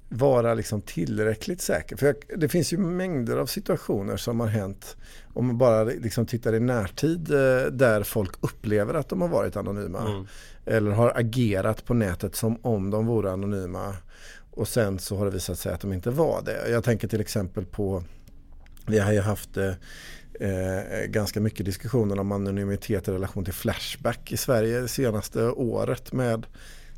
vara 0.09 0.55
liksom 0.55 0.83
tillräckligt 0.83 1.61
säker. 1.61 1.97
För 1.97 2.07
jag, 2.07 2.17
det 2.37 2.49
finns 2.49 2.73
ju 2.73 2.79
mängder 2.79 3.37
av 3.37 3.47
situationer 3.47 4.17
som 4.17 4.41
har 4.41 4.47
hänt 4.47 4.97
om 5.35 5.47
man 5.47 5.59
bara 5.59 5.85
liksom 5.85 6.27
tittar 6.27 6.55
i 6.55 6.61
närtid 6.61 7.31
eh, 7.31 7.67
där 7.73 8.03
folk 8.03 8.31
upplever 8.41 8.95
att 8.95 9.09
de 9.09 9.21
har 9.21 9.29
varit 9.29 9.57
anonyma. 9.57 10.11
Mm. 10.11 10.27
Eller 10.65 10.91
har 10.91 11.13
agerat 11.17 11.85
på 11.85 11.95
nätet 11.95 12.37
som 12.37 12.59
om 12.63 12.91
de 12.91 13.07
vore 13.07 13.33
anonyma. 13.33 13.97
Och 14.51 14.69
sen 14.69 14.99
så 14.99 15.17
har 15.17 15.25
det 15.25 15.31
visat 15.31 15.59
sig 15.59 15.73
att 15.73 15.81
de 15.81 15.93
inte 15.93 16.11
var 16.11 16.43
det. 16.43 16.71
Jag 16.71 16.85
tänker 16.85 17.09
till 17.09 17.21
exempel 17.21 17.65
på, 17.67 18.05
vi 18.91 18.99
har 18.99 19.13
ju 19.13 19.21
haft 19.21 19.57
eh, 19.57 19.73
eh 20.41 21.07
ganska 21.07 21.41
mycket 21.41 21.67
diskussioner 21.67 22.21
om 22.21 22.33
anonymitet 22.33 23.09
i 23.09 23.11
relation 23.11 23.45
till 23.45 23.55
Flashback 23.55 24.33
i 24.33 24.37
Sverige 24.37 24.81
det 24.81 24.89
senaste 24.89 25.43
året 25.51 26.13
med 26.13 26.47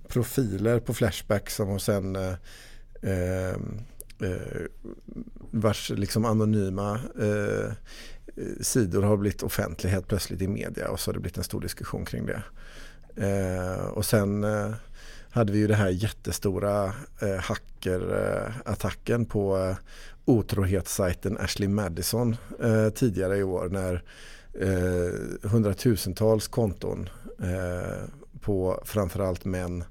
profiler 0.09 0.81
på 0.81 0.95
Flashback 0.95 1.51
som 1.51 1.69
har 1.69 1.79
sen 1.79 2.17
eh, 2.17 2.35
eh, 3.03 3.57
eh, 4.23 4.67
vars 5.51 5.91
liksom 5.91 6.25
anonyma 6.25 7.01
eh, 7.21 7.73
sidor 8.61 9.03
har 9.03 9.17
blivit 9.17 9.43
offentliga 9.43 9.93
helt 9.93 10.09
plötsligt 10.09 10.43
i 10.43 10.49
media 10.49 10.89
och 10.89 11.01
så 11.01 11.09
har 11.09 11.15
det 11.15 11.21
blivit 11.21 11.39
en 11.39 11.45
stor 11.45 11.61
diskussion 11.61 12.05
kring 12.05 12.27
det. 12.27 12.43
Eh, 13.17 13.85
och 13.85 14.05
sen 14.05 14.45
eh, 14.45 14.71
hade 15.31 15.53
vi 15.53 15.59
ju 15.59 15.67
det 15.67 15.75
här 15.75 15.89
jättestora 15.89 16.85
eh, 17.21 17.37
hackerattacken 17.37 19.25
på 19.25 19.59
eh, 19.59 19.77
otrohetssajten 20.25 21.39
Ashley 21.39 21.69
Madison 21.69 22.37
eh, 22.63 22.89
tidigare 22.89 23.39
i 23.39 23.43
år 23.43 23.69
när 23.69 24.03
eh, 24.61 25.51
hundratusentals 25.51 26.49
konton 26.49 27.09
eh, 27.43 28.09
på 28.41 28.83
framförallt 28.85 29.45
män 29.45 29.85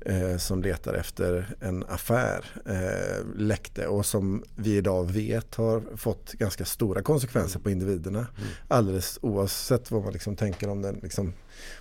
eh, 0.00 0.36
som 0.36 0.62
letar 0.62 0.94
efter 0.94 1.54
en 1.60 1.84
affär 1.88 2.44
eh, 2.66 3.24
läckte 3.36 3.86
och 3.86 4.06
som 4.06 4.44
vi 4.54 4.76
idag 4.76 5.10
vet 5.10 5.54
har 5.54 5.96
fått 5.96 6.32
ganska 6.32 6.64
stora 6.64 7.02
konsekvenser 7.02 7.60
på 7.60 7.70
individerna. 7.70 8.18
Mm. 8.18 8.48
Alldeles 8.68 9.18
oavsett 9.22 9.90
vad 9.90 10.02
man 10.02 10.12
liksom 10.12 10.36
tänker 10.36 10.68
om 10.68 10.82
den 10.82 11.00
liksom, 11.02 11.32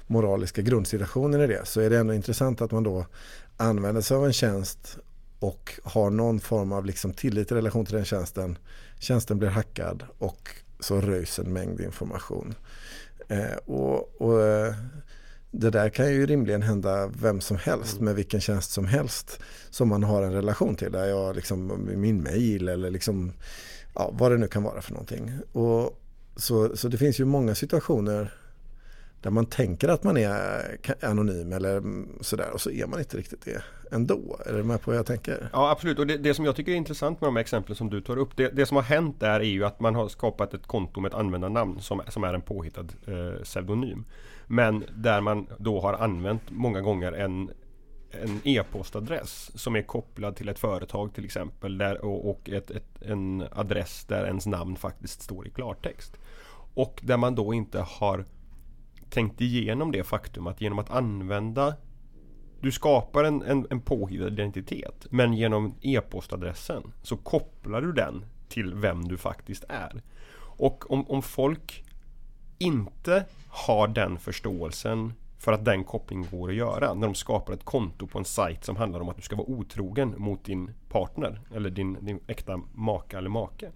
moraliska 0.07 0.61
grundsituationen 0.61 1.41
i 1.41 1.47
det 1.47 1.67
så 1.67 1.81
är 1.81 1.89
det 1.89 1.97
ändå 1.97 2.13
intressant 2.13 2.61
att 2.61 2.71
man 2.71 2.83
då 2.83 3.05
använder 3.57 4.01
sig 4.01 4.17
av 4.17 4.25
en 4.25 4.33
tjänst 4.33 4.97
och 5.45 5.79
har 5.83 6.09
någon 6.09 6.39
form 6.39 6.71
av 6.71 6.85
liksom 6.85 7.13
tillit 7.13 7.51
i 7.51 7.55
relation 7.55 7.85
till 7.85 7.95
den 7.95 8.05
tjänsten. 8.05 8.57
Tjänsten 8.99 9.39
blir 9.39 9.49
hackad 9.49 10.03
och 10.17 10.49
så 10.79 11.01
röjs 11.01 11.39
en 11.39 11.53
mängd 11.53 11.81
information. 11.81 12.55
Eh, 13.27 13.57
och, 13.65 14.21
och 14.21 14.43
eh, 14.43 14.73
det 15.51 15.69
där 15.69 15.89
kan 15.89 16.11
ju 16.11 16.25
rimligen 16.25 16.61
hända 16.61 17.07
vem 17.07 17.41
som 17.41 17.57
helst 17.57 17.99
med 17.99 18.15
vilken 18.15 18.41
tjänst 18.41 18.71
som 18.71 18.85
helst 18.85 19.39
som 19.69 19.89
man 19.89 20.03
har 20.03 20.23
en 20.23 20.33
relation 20.33 20.75
till. 20.75 20.91
Där 20.91 21.05
jag 21.05 21.35
liksom, 21.35 21.89
min 21.95 22.23
mail 22.23 22.67
eller 22.67 22.89
liksom, 22.89 23.33
ja, 23.95 24.11
vad 24.13 24.31
det 24.31 24.37
nu 24.37 24.47
kan 24.47 24.63
vara 24.63 24.81
för 24.81 24.91
någonting. 24.91 25.31
Och 25.51 26.01
så, 26.35 26.77
så 26.77 26.87
det 26.87 26.97
finns 26.97 27.19
ju 27.19 27.25
många 27.25 27.55
situationer 27.55 28.33
där 29.25 29.31
man 29.31 29.45
tänker 29.45 29.87
att 29.87 30.03
man 30.03 30.17
är 30.17 30.77
eh, 30.83 31.09
anonym 31.09 31.53
eller 31.53 31.83
sådär 32.23 32.49
och 32.53 32.61
så 32.61 32.71
är 32.71 32.87
man 32.87 32.99
inte 32.99 33.17
riktigt 33.17 33.45
det 33.45 33.63
ändå. 33.91 34.39
Är 34.45 34.53
du 34.53 34.63
med 34.63 34.81
på 34.81 34.91
vad 34.91 34.97
jag 34.97 35.05
tänker? 35.05 35.49
Ja 35.53 35.71
absolut 35.71 35.99
och 35.99 36.07
det, 36.07 36.17
det 36.17 36.33
som 36.33 36.45
jag 36.45 36.55
tycker 36.55 36.71
är 36.71 36.75
intressant 36.75 37.21
med 37.21 37.27
de 37.27 37.37
exemplen 37.37 37.75
som 37.75 37.89
du 37.89 38.01
tar 38.01 38.17
upp. 38.17 38.37
Det, 38.37 38.49
det, 38.49 38.65
som 38.65 38.75
har 38.75 38.83
hänt 38.83 39.19
där 39.19 39.39
är 39.39 39.43
ju 39.43 39.65
att 39.65 39.79
man 39.79 39.95
har 39.95 40.07
skapat 40.07 40.53
ett 40.53 40.67
konto 40.67 40.99
med 40.99 41.09
ett 41.09 41.17
användarnamn 41.17 41.79
som, 41.79 42.01
som 42.09 42.23
är 42.23 42.33
en 42.33 42.41
påhittad 42.41 42.87
eh, 43.07 43.43
pseudonym. 43.43 44.05
Men 44.47 44.83
där 44.95 45.21
man 45.21 45.47
då 45.57 45.79
har 45.81 45.93
använt 45.93 46.43
många 46.49 46.81
gånger 46.81 47.11
en 47.11 47.51
en 48.21 48.41
e-postadress 48.43 49.51
som 49.55 49.75
är 49.75 49.81
kopplad 49.81 50.35
till 50.35 50.49
ett 50.49 50.59
företag 50.59 51.13
till 51.13 51.25
exempel 51.25 51.77
där, 51.77 52.05
och, 52.05 52.29
och 52.29 52.49
ett, 52.49 52.71
ett, 52.71 53.01
en 53.01 53.43
adress 53.51 54.05
där 54.05 54.25
ens 54.25 54.45
namn 54.45 54.75
faktiskt 54.75 55.21
står 55.21 55.47
i 55.47 55.49
klartext. 55.49 56.17
Och 56.75 57.01
där 57.03 57.17
man 57.17 57.35
då 57.35 57.53
inte 57.53 57.79
har 57.79 58.25
tänkt 59.15 59.41
igenom 59.41 59.91
det 59.91 60.03
faktum 60.03 60.47
att 60.47 60.61
genom 60.61 60.79
att 60.79 60.89
använda 60.89 61.75
du 62.61 62.71
skapar 62.71 63.23
en, 63.23 63.41
en, 63.41 63.67
en 63.69 63.81
påhittad 63.81 64.27
identitet 64.27 65.07
men 65.09 65.33
genom 65.33 65.75
e-postadressen 65.81 66.93
så 67.01 67.17
kopplar 67.17 67.81
du 67.81 67.91
den 67.91 68.25
till 68.49 68.73
vem 68.73 69.07
du 69.07 69.17
faktiskt 69.17 69.63
är. 69.69 70.01
Och 70.37 70.91
om, 70.91 71.09
om 71.09 71.21
folk 71.21 71.83
inte 72.57 73.25
har 73.47 73.87
den 73.87 74.19
förståelsen 74.19 75.13
för 75.37 75.51
att 75.51 75.65
den 75.65 75.83
kopplingen 75.83 76.29
går 76.31 76.49
att 76.49 76.55
göra 76.55 76.93
när 76.93 77.07
de 77.07 77.15
skapar 77.15 77.53
ett 77.53 77.65
konto 77.65 78.07
på 78.07 78.17
en 78.19 78.25
sajt 78.25 78.65
som 78.65 78.75
handlar 78.75 78.99
om 78.99 79.09
att 79.09 79.15
du 79.15 79.21
ska 79.21 79.35
vara 79.35 79.49
otrogen 79.49 80.15
mot 80.17 80.45
din 80.45 80.71
partner 80.89 81.41
eller 81.55 81.69
din, 81.69 81.97
din 82.01 82.19
äkta 82.27 82.61
maka 82.73 83.17
eller 83.17 83.29
make. 83.29 83.71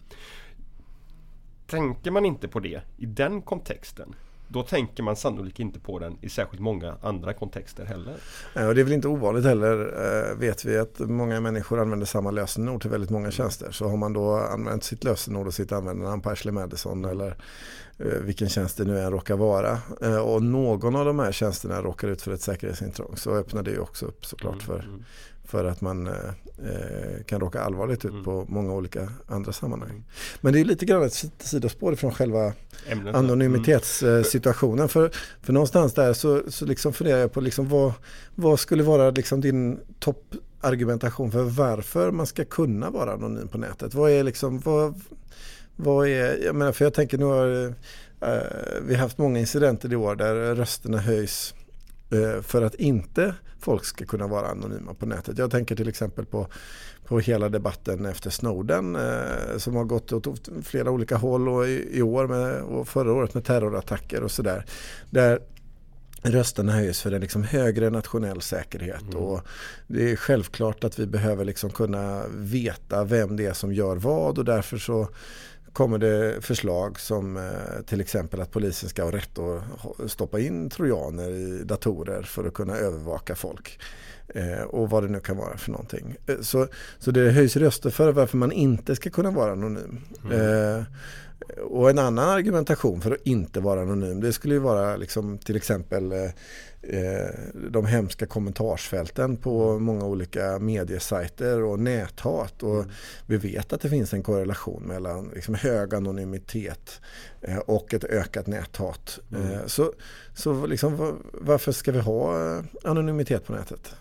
Tänker 1.67 2.12
man 2.12 2.25
inte 2.25 2.48
på 2.48 2.60
det 2.60 2.81
i 2.98 3.05
den 3.05 3.41
kontexten 3.41 4.15
då 4.51 4.63
tänker 4.63 5.03
man 5.03 5.15
sannolikt 5.15 5.60
inte 5.60 5.79
på 5.79 6.00
den 6.00 6.18
i 6.22 6.29
särskilt 6.29 6.62
många 6.62 6.98
andra 7.01 7.34
kontexter 7.34 7.86
heller. 7.86 8.13
Och 8.53 8.75
det 8.75 8.82
är 8.82 8.84
väl 8.84 8.94
inte 8.94 9.08
ovanligt 9.08 9.46
heller, 9.46 9.79
eh, 9.79 10.38
vet 10.38 10.65
vi, 10.65 10.77
att 10.77 11.00
många 11.00 11.39
människor 11.39 11.79
använder 11.79 12.06
samma 12.06 12.32
lösenord 12.32 12.82
till 12.82 12.91
väldigt 12.91 13.10
många 13.10 13.32
tjänster. 13.32 13.72
Så 13.72 13.88
har 13.88 13.98
man 13.98 14.13
då 14.13 14.36
använt 14.36 14.84
sitt 14.84 15.03
lösenord 15.03 15.48
och 15.48 15.53
sitt 15.53 15.72
användarnamn 15.72 16.22
på 16.22 16.29
Ashley 16.29 16.51
Madison 16.51 17.06
eller 17.06 17.38
eh, 17.98 18.06
vilken 18.06 18.50
tjänst 18.50 18.77
det 18.77 18.84
nu 18.84 19.00
än 19.00 19.12
råkar 19.12 19.38
vara. 19.38 19.77
Eh, 20.01 20.18
och 20.18 20.44
någon 20.44 20.96
av 20.96 21.06
de 21.06 21.20
här 21.20 21.32
tjänsterna 21.32 21.82
råkar 21.82 22.08
ut 22.08 22.22
för 22.22 22.32
ett 22.32 22.41
säkerhetsintrång. 22.41 23.18
Så 23.18 23.36
öppnar 23.36 23.63
det 23.63 23.72
ju 23.72 23.79
också 23.79 24.06
upp 24.06 24.25
såklart 24.25 24.53
mm, 24.53 24.65
för 24.65 24.79
mm 24.79 25.03
för 25.50 25.65
att 25.65 25.82
man 25.82 26.08
eh, 26.08 26.13
eh, 26.58 27.24
kan 27.25 27.39
råka 27.39 27.62
allvarligt 27.62 28.06
ut 28.06 28.12
mm. 28.12 28.24
på 28.24 28.46
många 28.50 28.74
olika 28.74 29.10
andra 29.27 29.53
sammanhang. 29.53 29.89
Mm. 29.89 30.03
Men 30.41 30.53
det 30.53 30.60
är 30.60 30.65
lite 30.65 30.86
grann 30.86 31.03
ett 31.03 31.25
sidospår 31.39 31.96
från 31.96 32.12
själva 32.12 32.53
Ämnet, 32.88 33.15
anonymitetssituationen. 33.15 34.79
Mm. 34.79 34.89
För, 34.89 35.12
för 35.41 35.53
någonstans 35.53 35.94
där 35.94 36.13
så, 36.13 36.41
så 36.48 36.65
liksom 36.65 36.94
funderar 36.94 37.20
jag 37.20 37.34
på 37.34 37.41
liksom 37.41 37.70
vad, 37.70 37.94
vad 38.36 38.60
skulle 38.60 38.84
vara 38.84 39.10
liksom 39.10 39.41
din 39.41 39.79
toppargumentation 40.00 41.32
för 41.32 41.44
varför 41.44 42.12
man 42.12 42.25
ska 42.25 42.46
kunna 42.46 42.89
vara 42.89 43.13
anonym 43.13 43.48
på 43.48 43.58
nätet. 43.58 43.94
Vad 43.94 44.12
är 44.12 44.24
liksom, 44.24 44.60
vad, 44.60 45.01
vad 45.75 46.08
är, 46.08 46.46
jag 46.46 46.56
menar 46.56 46.72
för 46.72 46.86
jag 46.86 46.94
tänker 46.94 47.18
nu 47.18 47.25
har 47.25 47.65
eh, 48.22 48.82
vi 48.82 48.96
haft 48.96 49.18
många 49.18 49.39
incidenter 49.39 49.94
i 49.94 49.96
år 49.96 50.15
där 50.15 50.56
rösterna 50.56 50.98
höjs 50.98 51.53
Eh, 51.53 51.59
för 52.42 52.62
att 52.62 52.75
inte 52.75 53.34
folk 53.60 53.86
ska 53.86 54.06
kunna 54.06 54.28
vara 54.28 54.48
anonyma 54.48 54.94
på 54.94 55.06
nätet. 55.06 55.38
Jag 55.38 55.51
tänker 55.51 55.75
till 55.75 55.89
exempel 55.89 56.25
på, 56.25 56.48
på 57.06 57.20
hela 57.20 57.50
debatten 57.50 58.06
efter 58.06 58.30
Snowden 58.30 58.96
eh, 58.96 59.58
som 59.58 59.75
har 59.75 59.84
gått 59.84 60.13
åt 60.13 60.50
flera 60.63 60.92
olika 60.92 61.18
håll 61.18 61.50
och 61.50 61.68
i, 61.68 61.98
i 61.98 62.01
år 62.01 62.28
med, 62.28 62.62
och 62.62 62.88
förra 62.88 63.13
året 63.13 63.34
med 63.34 63.46
terrorattacker 63.46 64.24
och 64.24 64.32
sådär. 64.32 64.66
Där 65.10 65.39
rösterna 66.22 66.72
höjs 66.72 67.01
för 67.01 67.12
en 67.12 67.22
liksom 67.22 67.44
högre 67.44 67.89
nationell 67.89 68.42
säkerhet. 68.42 69.01
Mm. 69.01 69.16
Och 69.16 69.42
det 69.88 70.12
är 70.12 70.16
självklart 70.16 70.84
att 70.84 71.00
vi 71.00 71.06
behöver 71.08 71.46
liksom 71.46 71.70
kunna 71.70 72.24
veta 72.36 73.04
vem 73.04 73.36
det 73.36 73.46
är 73.46 73.54
som 73.54 73.74
gör 73.74 73.96
vad 73.96 74.38
och 74.38 74.46
därför 74.46 74.78
så 74.78 75.10
kommer 75.74 75.98
det 75.98 76.46
förslag 76.46 77.00
som 77.00 77.38
eh, 77.38 77.84
till 77.86 78.02
exempel 78.02 78.42
att 78.42 78.52
polisen 78.52 78.90
ska 78.90 79.04
ha 79.04 79.12
rätt 79.12 79.40
att 79.40 80.12
stoppa 80.12 80.40
in 80.40 80.70
trojaner 80.70 81.30
i 81.32 81.64
datorer 81.64 82.24
för 82.24 82.48
att 82.48 82.54
kunna 82.54 82.76
övervaka 82.76 83.36
folk. 83.36 83.80
Eh, 84.36 84.62
och 84.62 84.90
vad 84.90 85.04
det 85.04 85.10
nu 85.10 85.20
kan 85.20 85.38
vara 85.38 85.58
för 85.58 85.72
någonting. 85.72 86.16
Eh, 86.28 86.42
så, 86.42 86.68
så 87.00 87.12
det 87.12 87.32
höjs 87.32 87.56
röster 87.56 87.90
för 87.90 88.12
varför 88.12 88.38
man 88.38 88.52
inte 88.52 88.96
ska 88.96 89.10
kunna 89.10 89.32
vara 89.32 89.52
anonym. 89.52 90.02
Mm. 90.26 90.86
Och 91.58 91.89
en 91.89 92.00
annan 92.00 92.29
argumentation 92.29 93.01
för 93.01 93.12
att 93.12 93.27
inte 93.27 93.60
vara 93.60 93.82
anonym 93.82 94.22
det 94.22 94.34
skulle 94.34 94.53
ju 94.53 94.60
vara 94.60 94.98
liksom, 94.98 95.38
till 95.38 95.56
exempel 95.56 96.13
Eh, 96.82 97.29
de 97.72 97.86
hemska 97.86 98.25
kommentarsfälten 98.25 99.38
på 99.38 99.79
många 99.79 100.06
olika 100.06 100.60
mediesajter 100.60 101.63
och 101.63 101.79
näthat. 101.79 102.63
Och 102.63 102.75
mm. 102.75 102.89
Vi 103.25 103.38
vet 103.38 103.74
att 103.74 103.82
det 103.82 103.89
finns 103.89 104.13
en 104.13 104.24
korrelation 104.24 104.84
mellan 104.84 105.32
liksom 105.36 105.56
hög 105.56 105.96
anonymitet 105.96 107.01
eh, 107.41 107.58
och 107.58 107.94
ett 107.94 108.03
ökat 108.03 108.48
näthat. 108.48 109.20
Mm. 109.36 109.51
Eh, 109.51 109.65
så 109.65 109.94
så 110.36 110.65
liksom, 110.65 111.20
varför 111.34 111.72
ska 111.72 111.91
vi 111.91 112.00
ha 112.00 112.34
anonymitet 112.84 113.46
på 113.46 113.53
nätet? 113.53 113.96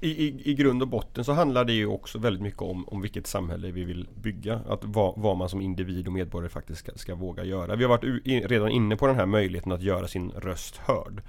I, 0.00 0.26
i, 0.26 0.50
I 0.50 0.54
grund 0.54 0.82
och 0.82 0.88
botten 0.88 1.24
så 1.24 1.32
handlar 1.32 1.64
det 1.64 1.72
ju 1.72 1.86
också 1.86 2.18
väldigt 2.18 2.42
mycket 2.42 2.62
om, 2.62 2.88
om 2.88 3.00
vilket 3.00 3.26
samhälle 3.26 3.70
vi 3.70 3.84
vill 3.84 4.08
bygga. 4.14 4.60
Att 4.68 4.84
vad, 4.84 5.14
vad 5.16 5.36
man 5.36 5.48
som 5.48 5.60
individ 5.60 6.06
och 6.06 6.12
medborgare 6.12 6.50
faktiskt 6.50 6.80
ska, 6.80 6.92
ska 6.94 7.14
våga 7.14 7.44
göra. 7.44 7.76
Vi 7.76 7.84
har 7.84 7.88
varit 7.88 8.26
in, 8.26 8.42
redan 8.42 8.70
inne 8.70 8.96
på 8.96 9.06
den 9.06 9.16
här 9.16 9.26
möjligheten 9.26 9.72
att 9.72 9.82
göra 9.82 10.08
sin 10.08 10.30
röst 10.30 10.76
hörd. 10.76 11.22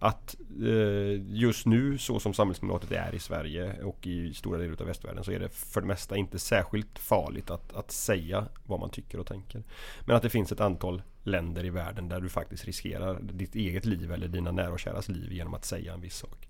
Att 0.00 0.36
eh, 0.62 1.22
just 1.26 1.66
nu 1.66 1.98
så 1.98 2.20
som 2.20 2.34
samhällsklimatet 2.34 2.92
är 2.92 3.14
i 3.14 3.18
Sverige 3.18 3.82
och 3.82 4.06
i 4.06 4.34
stora 4.34 4.58
delar 4.58 4.80
av 4.80 4.86
västvärlden 4.86 5.24
så 5.24 5.32
är 5.32 5.38
det 5.38 5.48
för 5.48 5.80
det 5.80 5.86
mesta 5.86 6.16
inte 6.16 6.38
särskilt 6.38 6.98
farligt 6.98 7.50
att, 7.50 7.72
att 7.72 7.90
säga 7.90 8.46
vad 8.66 8.80
man 8.80 8.90
tycker 8.90 9.20
och 9.20 9.26
tänker. 9.26 9.62
Men 10.04 10.16
att 10.16 10.22
det 10.22 10.30
finns 10.30 10.52
ett 10.52 10.60
antal 10.60 11.02
länder 11.22 11.64
i 11.64 11.70
världen 11.70 12.08
där 12.08 12.20
du 12.20 12.28
faktiskt 12.28 12.64
riskerar 12.64 13.20
ditt 13.20 13.54
eget 13.54 13.84
liv 13.84 14.12
eller 14.12 14.28
dina 14.28 14.52
nära 14.52 14.72
och 14.72 14.80
käras 14.80 15.08
liv 15.08 15.32
genom 15.32 15.54
att 15.54 15.64
säga 15.64 15.94
en 15.94 16.00
viss 16.00 16.16
sak. 16.16 16.48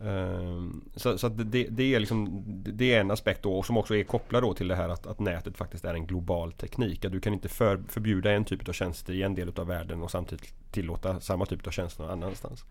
Ehm, 0.00 0.84
så, 0.96 1.18
så 1.18 1.28
det, 1.28 1.66
det, 1.70 1.94
är 1.94 2.00
liksom, 2.00 2.44
det 2.64 2.94
är 2.94 3.00
en 3.00 3.10
aspekt 3.10 3.42
då 3.42 3.62
som 3.62 3.76
också 3.76 3.96
är 3.96 4.04
kopplad 4.04 4.42
då 4.42 4.54
till 4.54 4.68
det 4.68 4.74
här 4.74 4.88
att, 4.88 5.06
att 5.06 5.20
nätet 5.20 5.56
faktiskt 5.56 5.84
är 5.84 5.94
en 5.94 6.06
global 6.06 6.52
teknik. 6.52 7.04
Att 7.04 7.12
du 7.12 7.20
kan 7.20 7.32
inte 7.32 7.48
för, 7.48 7.82
förbjuda 7.88 8.32
en 8.32 8.44
typ 8.44 8.68
av 8.68 8.72
tjänster 8.72 9.12
i 9.12 9.22
en 9.22 9.34
del 9.34 9.52
av 9.56 9.66
världen 9.66 10.02
och 10.02 10.10
samtidigt 10.10 10.54
tillåta 10.70 11.20
samma 11.20 11.46
typ 11.46 11.66
av 11.66 11.70
tjänster 11.70 12.02
någon 12.02 12.12
annanstans. 12.12 12.64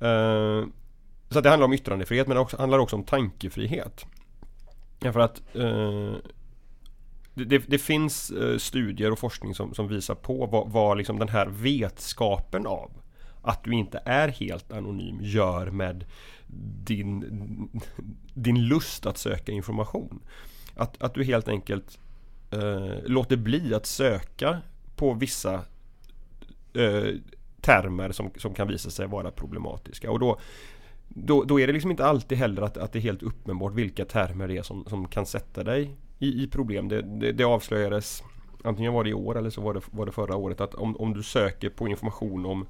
Ehm, 0.00 0.72
så 1.30 1.40
det 1.40 1.48
handlar 1.48 1.64
om 1.64 1.72
yttrandefrihet 1.72 2.26
men 2.26 2.34
det 2.34 2.40
också, 2.40 2.56
handlar 2.56 2.78
också 2.78 2.96
om 2.96 3.04
tankefrihet. 3.04 4.06
För 5.00 5.20
att 5.20 5.42
eh, 5.54 6.14
det, 7.34 7.58
det, 7.58 7.78
finns 7.78 8.30
eh, 8.30 8.58
studier 8.58 9.10
och 9.10 9.18
forskning 9.18 9.54
som, 9.54 9.74
som 9.74 9.88
visar 9.88 10.14
på 10.14 10.46
vad, 10.46 10.70
vad 10.70 10.96
liksom 10.96 11.18
den 11.18 11.28
här 11.28 11.46
vetskapen 11.46 12.66
av 12.66 12.90
att 13.44 13.64
du 13.64 13.74
inte 13.74 14.02
är 14.04 14.28
helt 14.28 14.72
anonym 14.72 15.18
gör 15.20 15.70
med 15.70 16.04
din, 16.84 17.70
din 18.34 18.68
lust 18.68 19.06
att 19.06 19.18
söka 19.18 19.52
information. 19.52 20.20
Att, 20.74 21.02
att 21.02 21.14
du 21.14 21.24
helt 21.24 21.48
enkelt 21.48 21.98
eh, 22.50 23.04
låter 23.06 23.36
bli 23.36 23.74
att 23.74 23.86
söka 23.86 24.60
på 24.96 25.14
vissa 25.14 25.54
eh, 26.74 27.14
termer 27.60 28.12
som, 28.12 28.30
som 28.36 28.54
kan 28.54 28.68
visa 28.68 28.90
sig 28.90 29.06
vara 29.06 29.30
problematiska. 29.30 30.10
Och 30.10 30.18
då, 30.18 30.38
då, 31.08 31.44
då 31.44 31.60
är 31.60 31.66
det 31.66 31.72
liksom 31.72 31.90
inte 31.90 32.06
alltid 32.06 32.38
heller 32.38 32.62
att, 32.62 32.76
att 32.76 32.92
det 32.92 32.98
är 32.98 33.02
helt 33.02 33.22
uppenbart 33.22 33.74
vilka 33.74 34.04
termer 34.04 34.48
det 34.48 34.56
är 34.56 34.62
som, 34.62 34.84
som 34.86 35.08
kan 35.08 35.26
sätta 35.26 35.64
dig 35.64 35.96
i, 36.18 36.42
i 36.42 36.48
problem. 36.48 36.88
Det, 36.88 37.02
det, 37.02 37.32
det 37.32 37.44
avslöjades 37.44 38.22
Antingen 38.64 38.92
var 38.92 39.04
det 39.04 39.10
i 39.10 39.14
år 39.14 39.38
eller 39.38 39.50
så 39.50 39.60
var 39.60 39.74
det, 39.74 39.80
var 39.90 40.06
det 40.06 40.12
förra 40.12 40.36
året 40.36 40.60
att 40.60 40.74
om, 40.74 40.96
om 40.96 41.14
du 41.14 41.22
söker 41.22 41.70
på 41.70 41.88
information 41.88 42.46
om, 42.46 42.66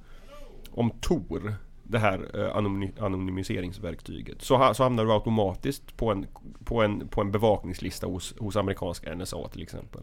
om 0.71 0.91
Tor 0.91 1.55
det 1.85 1.99
här 1.99 2.31
eh, 2.35 2.57
anonymiseringsverktyget 3.05 4.43
så, 4.43 4.75
så 4.75 4.83
hamnar 4.83 5.05
du 5.05 5.13
automatiskt 5.13 5.97
på 5.97 6.11
en, 6.11 6.27
på 6.65 6.83
en, 6.83 7.09
på 7.09 7.21
en 7.21 7.31
bevakningslista 7.31 8.07
hos, 8.07 8.35
hos 8.39 8.57
amerikanska 8.57 9.15
NSA 9.15 9.49
till 9.49 9.63
exempel. 9.63 10.01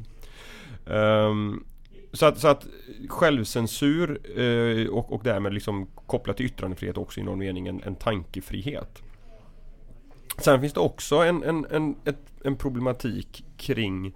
Um, 0.86 1.66
så 2.14 2.26
att, 2.26 2.40
så 2.40 2.48
att 2.48 2.68
självcensur 3.10 4.40
uh, 4.40 4.90
och, 4.90 5.14
och 5.14 5.24
därmed 5.24 5.54
liksom 5.54 5.88
kopplat 6.06 6.38
till 6.38 6.46
yttrandefrihet 6.46 6.98
också 6.98 7.20
i 7.20 7.24
någon 7.24 7.40
mening 7.40 7.68
en, 7.68 7.84
en 7.84 7.96
tankefrihet. 7.96 9.02
Sen 10.38 10.62
finns 10.62 10.74
det 10.74 10.80
också 10.80 11.16
en, 11.16 11.44
en, 11.44 11.66
en, 11.72 11.96
ett, 12.06 12.34
en 12.44 12.56
problematik 12.56 13.46
kring 13.58 14.14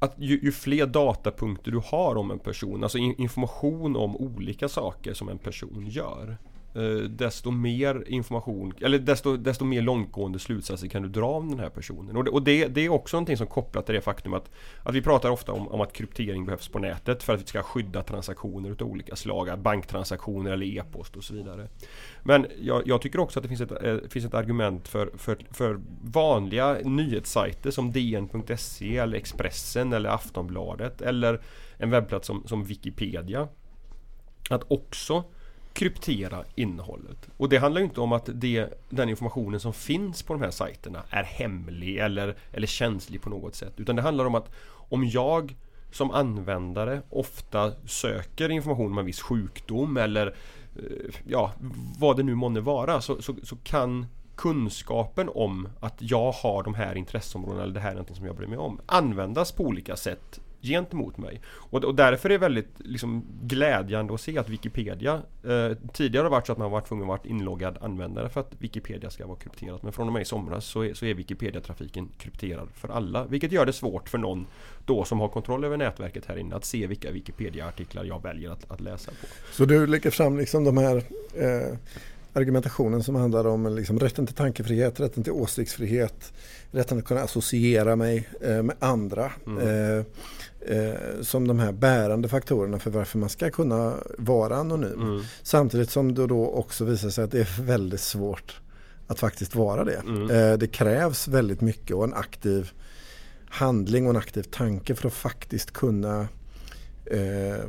att 0.00 0.14
ju, 0.18 0.40
ju, 0.42 0.52
fler 0.52 0.86
datapunkter 0.86 1.70
du 1.70 1.80
har 1.84 2.16
om 2.16 2.30
en 2.30 2.38
person, 2.38 2.82
alltså 2.82 2.98
information 2.98 3.96
om 3.96 4.16
olika 4.16 4.68
saker 4.68 5.14
som 5.14 5.28
en 5.28 5.38
person 5.38 5.86
gör 5.88 6.38
Eh, 6.74 7.02
desto 7.08 7.50
mer 7.50 8.04
information, 8.06 8.72
eller 8.80 8.98
desto, 8.98 9.36
desto 9.36 9.64
mer 9.64 9.82
långtgående 9.82 10.38
slutsatser 10.38 10.88
kan 10.88 11.02
du 11.02 11.08
dra 11.08 11.26
om 11.26 11.50
den 11.50 11.58
här 11.58 11.68
personen. 11.68 12.16
Och 12.16 12.24
det, 12.24 12.30
och 12.30 12.42
det, 12.42 12.66
det 12.66 12.80
är 12.80 12.88
också 12.88 13.16
någonting 13.16 13.36
som 13.36 13.46
kopplat 13.46 13.86
till 13.86 13.94
det 13.94 14.00
faktum 14.00 14.34
att, 14.34 14.50
att 14.82 14.94
vi 14.94 15.02
pratar 15.02 15.30
ofta 15.30 15.52
om, 15.52 15.68
om, 15.68 15.80
att 15.80 15.92
kryptering 15.92 16.44
behövs 16.44 16.68
på 16.68 16.78
nätet 16.78 17.22
för 17.22 17.34
att 17.34 17.40
vi 17.40 17.46
ska 17.46 17.62
skydda 17.62 18.02
transaktioner 18.02 18.70
av 18.70 18.82
olika 18.82 19.16
slag, 19.16 19.58
banktransaktioner 19.58 20.52
eller 20.52 20.66
e-post 20.66 21.16
och 21.16 21.24
så 21.24 21.34
vidare. 21.34 21.68
Men 22.22 22.46
jag, 22.60 22.82
jag 22.86 23.02
tycker 23.02 23.20
också 23.20 23.38
att 23.38 23.42
det 23.42 23.48
finns 23.48 23.60
ett, 23.60 23.84
äh, 23.84 23.96
finns 24.08 24.24
ett 24.24 24.34
argument 24.34 24.88
för, 24.88 25.10
för, 25.16 25.36
för 25.50 25.80
vanliga 26.02 26.78
nyhetssajter 26.84 27.70
som 27.70 27.92
DN.se 27.92 28.96
eller 28.96 29.16
Expressen 29.16 29.92
eller 29.92 30.10
Aftonbladet 30.10 31.02
eller 31.02 31.40
en 31.76 31.90
webbplats 31.90 32.26
som, 32.26 32.46
som 32.46 32.64
Wikipedia. 32.64 33.48
Att 34.50 34.62
också 34.68 35.24
kryptera 35.72 36.44
innehållet. 36.54 37.28
Och 37.36 37.48
det 37.48 37.58
handlar 37.58 37.80
inte 37.80 38.00
om 38.00 38.12
att 38.12 38.28
det, 38.32 38.68
den 38.88 39.08
informationen 39.08 39.60
som 39.60 39.72
finns 39.72 40.22
på 40.22 40.32
de 40.32 40.42
här 40.42 40.50
sajterna 40.50 41.02
är 41.10 41.22
hemlig 41.22 41.98
eller, 41.98 42.36
eller 42.52 42.66
känslig 42.66 43.22
på 43.22 43.30
något 43.30 43.54
sätt. 43.54 43.72
Utan 43.76 43.96
det 43.96 44.02
handlar 44.02 44.24
om 44.24 44.34
att 44.34 44.50
om 44.72 45.04
jag 45.04 45.56
som 45.92 46.10
användare 46.10 47.02
ofta 47.10 47.72
söker 47.86 48.48
information 48.48 48.92
om 48.92 48.98
en 48.98 49.04
viss 49.04 49.20
sjukdom 49.20 49.96
eller 49.96 50.26
eh, 50.76 51.14
ja, 51.26 51.52
vad 51.98 52.16
det 52.16 52.22
nu 52.22 52.34
månne 52.34 52.60
vara 52.60 53.00
så, 53.00 53.22
så, 53.22 53.34
så 53.42 53.56
kan 53.56 54.06
kunskapen 54.36 55.28
om 55.34 55.68
att 55.80 55.96
jag 55.98 56.32
har 56.32 56.62
de 56.62 56.74
här 56.74 56.94
intresseområdena 56.94 57.62
eller 57.62 57.74
det 57.74 57.80
här 57.80 57.90
är 57.90 57.94
någonting 57.94 58.16
som 58.16 58.26
jag 58.26 58.36
bryr 58.36 58.46
mig 58.46 58.58
om 58.58 58.80
användas 58.86 59.52
på 59.52 59.64
olika 59.64 59.96
sätt 59.96 60.40
gentemot 60.62 61.18
mig. 61.18 61.40
Och, 61.46 61.84
och 61.84 61.94
därför 61.94 62.28
är 62.28 62.32
det 62.32 62.38
väldigt 62.38 62.74
liksom, 62.78 63.24
glädjande 63.42 64.14
att 64.14 64.20
se 64.20 64.38
att 64.38 64.48
Wikipedia 64.48 65.22
eh, 65.44 65.76
Tidigare 65.92 66.20
har 66.20 66.24
det 66.24 66.30
varit 66.30 66.46
så 66.46 66.52
att 66.52 66.58
man 66.58 66.70
varit 66.70 66.86
tvungen 66.86 67.04
att 67.04 67.08
vara 67.08 67.20
inloggad 67.24 67.78
användare 67.80 68.28
för 68.28 68.40
att 68.40 68.52
Wikipedia 68.58 69.10
ska 69.10 69.26
vara 69.26 69.38
krypterat. 69.38 69.82
Men 69.82 69.92
från 69.92 70.06
och 70.06 70.12
med 70.12 70.22
i 70.22 70.24
somras 70.24 70.64
så 70.64 70.82
är, 70.82 70.94
så 70.94 71.06
är 71.06 71.14
Wikipedia-trafiken 71.14 72.08
krypterad 72.18 72.68
för 72.74 72.88
alla. 72.88 73.24
Vilket 73.24 73.52
gör 73.52 73.66
det 73.66 73.72
svårt 73.72 74.08
för 74.08 74.18
någon 74.18 74.46
då 74.84 75.04
som 75.04 75.20
har 75.20 75.28
kontroll 75.28 75.64
över 75.64 75.76
nätverket 75.76 76.26
här 76.26 76.36
inne 76.36 76.56
att 76.56 76.64
se 76.64 76.86
vilka 76.86 77.10
Wikipedia-artiklar 77.10 78.04
jag 78.04 78.22
väljer 78.22 78.50
att, 78.50 78.70
att, 78.70 78.80
läsa 78.80 79.10
på. 79.10 79.26
Så 79.52 79.64
du 79.64 79.86
lägger 79.86 80.10
fram 80.10 80.38
liksom 80.38 80.64
de 80.64 80.76
här 80.76 80.96
eh, 81.34 81.76
argumentationen 82.32 83.02
som 83.02 83.14
handlar 83.14 83.46
om 83.46 83.76
liksom 83.76 83.98
rätten 83.98 84.26
till 84.26 84.34
tankefrihet, 84.34 85.00
rätten 85.00 85.24
till 85.24 85.32
åsiktsfrihet, 85.32 86.32
rätten 86.70 86.98
att 86.98 87.04
kunna 87.04 87.20
associera 87.20 87.96
mig 87.96 88.28
eh, 88.40 88.62
med 88.62 88.76
andra. 88.78 89.32
Mm. 89.46 89.68
Eh, 89.68 90.04
eh, 90.60 90.94
som 91.20 91.48
de 91.48 91.58
här 91.58 91.72
bärande 91.72 92.28
faktorerna 92.28 92.78
för 92.78 92.90
varför 92.90 93.18
man 93.18 93.28
ska 93.28 93.50
kunna 93.50 93.94
vara 94.18 94.56
anonym. 94.56 95.02
Mm. 95.02 95.22
Samtidigt 95.42 95.90
som 95.90 96.14
det 96.14 96.26
då 96.26 96.46
också 96.46 96.84
visar 96.84 97.10
sig 97.10 97.24
att 97.24 97.30
det 97.30 97.40
är 97.40 97.62
väldigt 97.62 98.00
svårt 98.00 98.60
att 99.06 99.18
faktiskt 99.18 99.54
vara 99.54 99.84
det. 99.84 100.02
Mm. 100.06 100.30
Eh, 100.30 100.58
det 100.58 100.66
krävs 100.66 101.28
väldigt 101.28 101.60
mycket 101.60 101.96
och 101.96 102.04
en 102.04 102.14
aktiv 102.14 102.70
handling 103.48 104.04
och 104.04 104.10
en 104.10 104.16
aktiv 104.16 104.42
tanke 104.42 104.94
för 104.94 105.08
att 105.08 105.14
faktiskt 105.14 105.70
kunna 105.70 106.28
eh, 107.04 107.64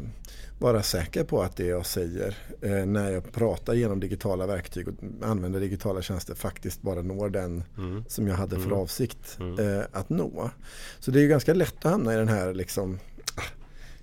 vara 0.61 0.83
säker 0.83 1.23
på 1.23 1.41
att 1.41 1.55
det 1.55 1.65
jag 1.65 1.85
säger 1.85 2.37
eh, 2.61 2.85
när 2.85 3.11
jag 3.11 3.31
pratar 3.31 3.73
genom 3.73 3.99
digitala 3.99 4.47
verktyg 4.47 4.87
och 4.87 4.93
använder 5.21 5.59
digitala 5.59 6.01
tjänster 6.01 6.35
faktiskt 6.35 6.81
bara 6.81 7.01
når 7.01 7.29
den 7.29 7.63
mm. 7.77 8.03
som 8.07 8.27
jag 8.27 8.35
hade 8.35 8.55
för 8.55 8.65
mm. 8.65 8.77
avsikt 8.77 9.37
mm. 9.39 9.79
eh, 9.79 9.85
att 9.91 10.09
nå. 10.09 10.49
Så 10.99 11.11
det 11.11 11.19
är 11.19 11.21
ju 11.21 11.27
ganska 11.27 11.53
lätt 11.53 11.85
att 11.85 11.91
hamna 11.91 12.13
i 12.13 12.17
den 12.17 12.27
här 12.27 12.53
liksom 12.53 12.99
ah, 13.35 13.41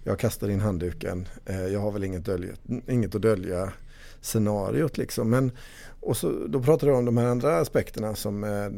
jag 0.04 0.18
kastar 0.18 0.48
in 0.48 0.60
handduken, 0.60 1.28
eh, 1.46 1.66
jag 1.66 1.80
har 1.80 1.90
väl 1.90 2.04
inget, 2.04 2.24
dölja, 2.24 2.52
inget 2.88 3.14
att 3.14 3.22
dölja 3.22 3.72
scenariot 4.20 4.98
liksom. 4.98 5.30
Men, 5.30 5.52
och 6.00 6.16
så, 6.16 6.46
då 6.48 6.62
pratar 6.62 6.86
du 6.86 6.92
om 6.92 7.04
de 7.04 7.16
här 7.16 7.26
andra 7.26 7.58
aspekterna 7.58 8.14
som 8.14 8.44
eh, 8.44 8.70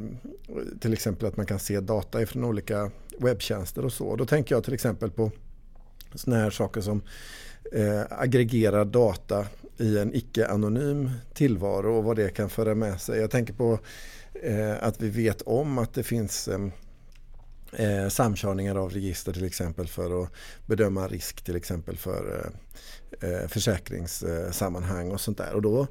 till 0.80 0.92
exempel 0.92 1.28
att 1.28 1.36
man 1.36 1.46
kan 1.46 1.58
se 1.58 1.80
data 1.80 2.26
från 2.26 2.44
olika 2.44 2.90
webbtjänster 3.18 3.84
och 3.84 3.92
så. 3.92 4.16
Då 4.16 4.26
tänker 4.26 4.54
jag 4.54 4.64
till 4.64 4.74
exempel 4.74 5.10
på 5.10 5.30
sådana 6.14 6.42
här 6.42 6.50
saker 6.50 6.80
som 6.80 7.02
eh, 7.72 8.02
aggregerar 8.10 8.84
data 8.84 9.46
i 9.76 9.98
en 9.98 10.14
icke-anonym 10.14 11.10
tillvaro 11.34 11.96
och 11.96 12.04
vad 12.04 12.16
det 12.16 12.28
kan 12.28 12.50
föra 12.50 12.74
med 12.74 13.00
sig. 13.00 13.20
Jag 13.20 13.30
tänker 13.30 13.52
på 13.52 13.78
eh, 14.42 14.84
att 14.84 15.00
vi 15.00 15.08
vet 15.08 15.42
om 15.42 15.78
att 15.78 15.94
det 15.94 16.02
finns 16.02 16.48
ehm, 16.48 16.72
eh, 17.72 18.08
samkörningar 18.08 18.74
av 18.76 18.90
register 18.90 19.32
till 19.32 19.44
exempel 19.44 19.86
för 19.86 20.22
att 20.22 20.30
bedöma 20.66 21.08
risk 21.08 21.42
till 21.42 21.56
exempel 21.56 21.96
för 21.96 22.52
eh, 23.20 23.30
eh 23.30 23.48
försäkringssammanhang 23.48 25.10
och 25.10 25.20
sånt 25.20 25.38
där. 25.38 25.54
Och 25.54 25.62
då 25.62 25.86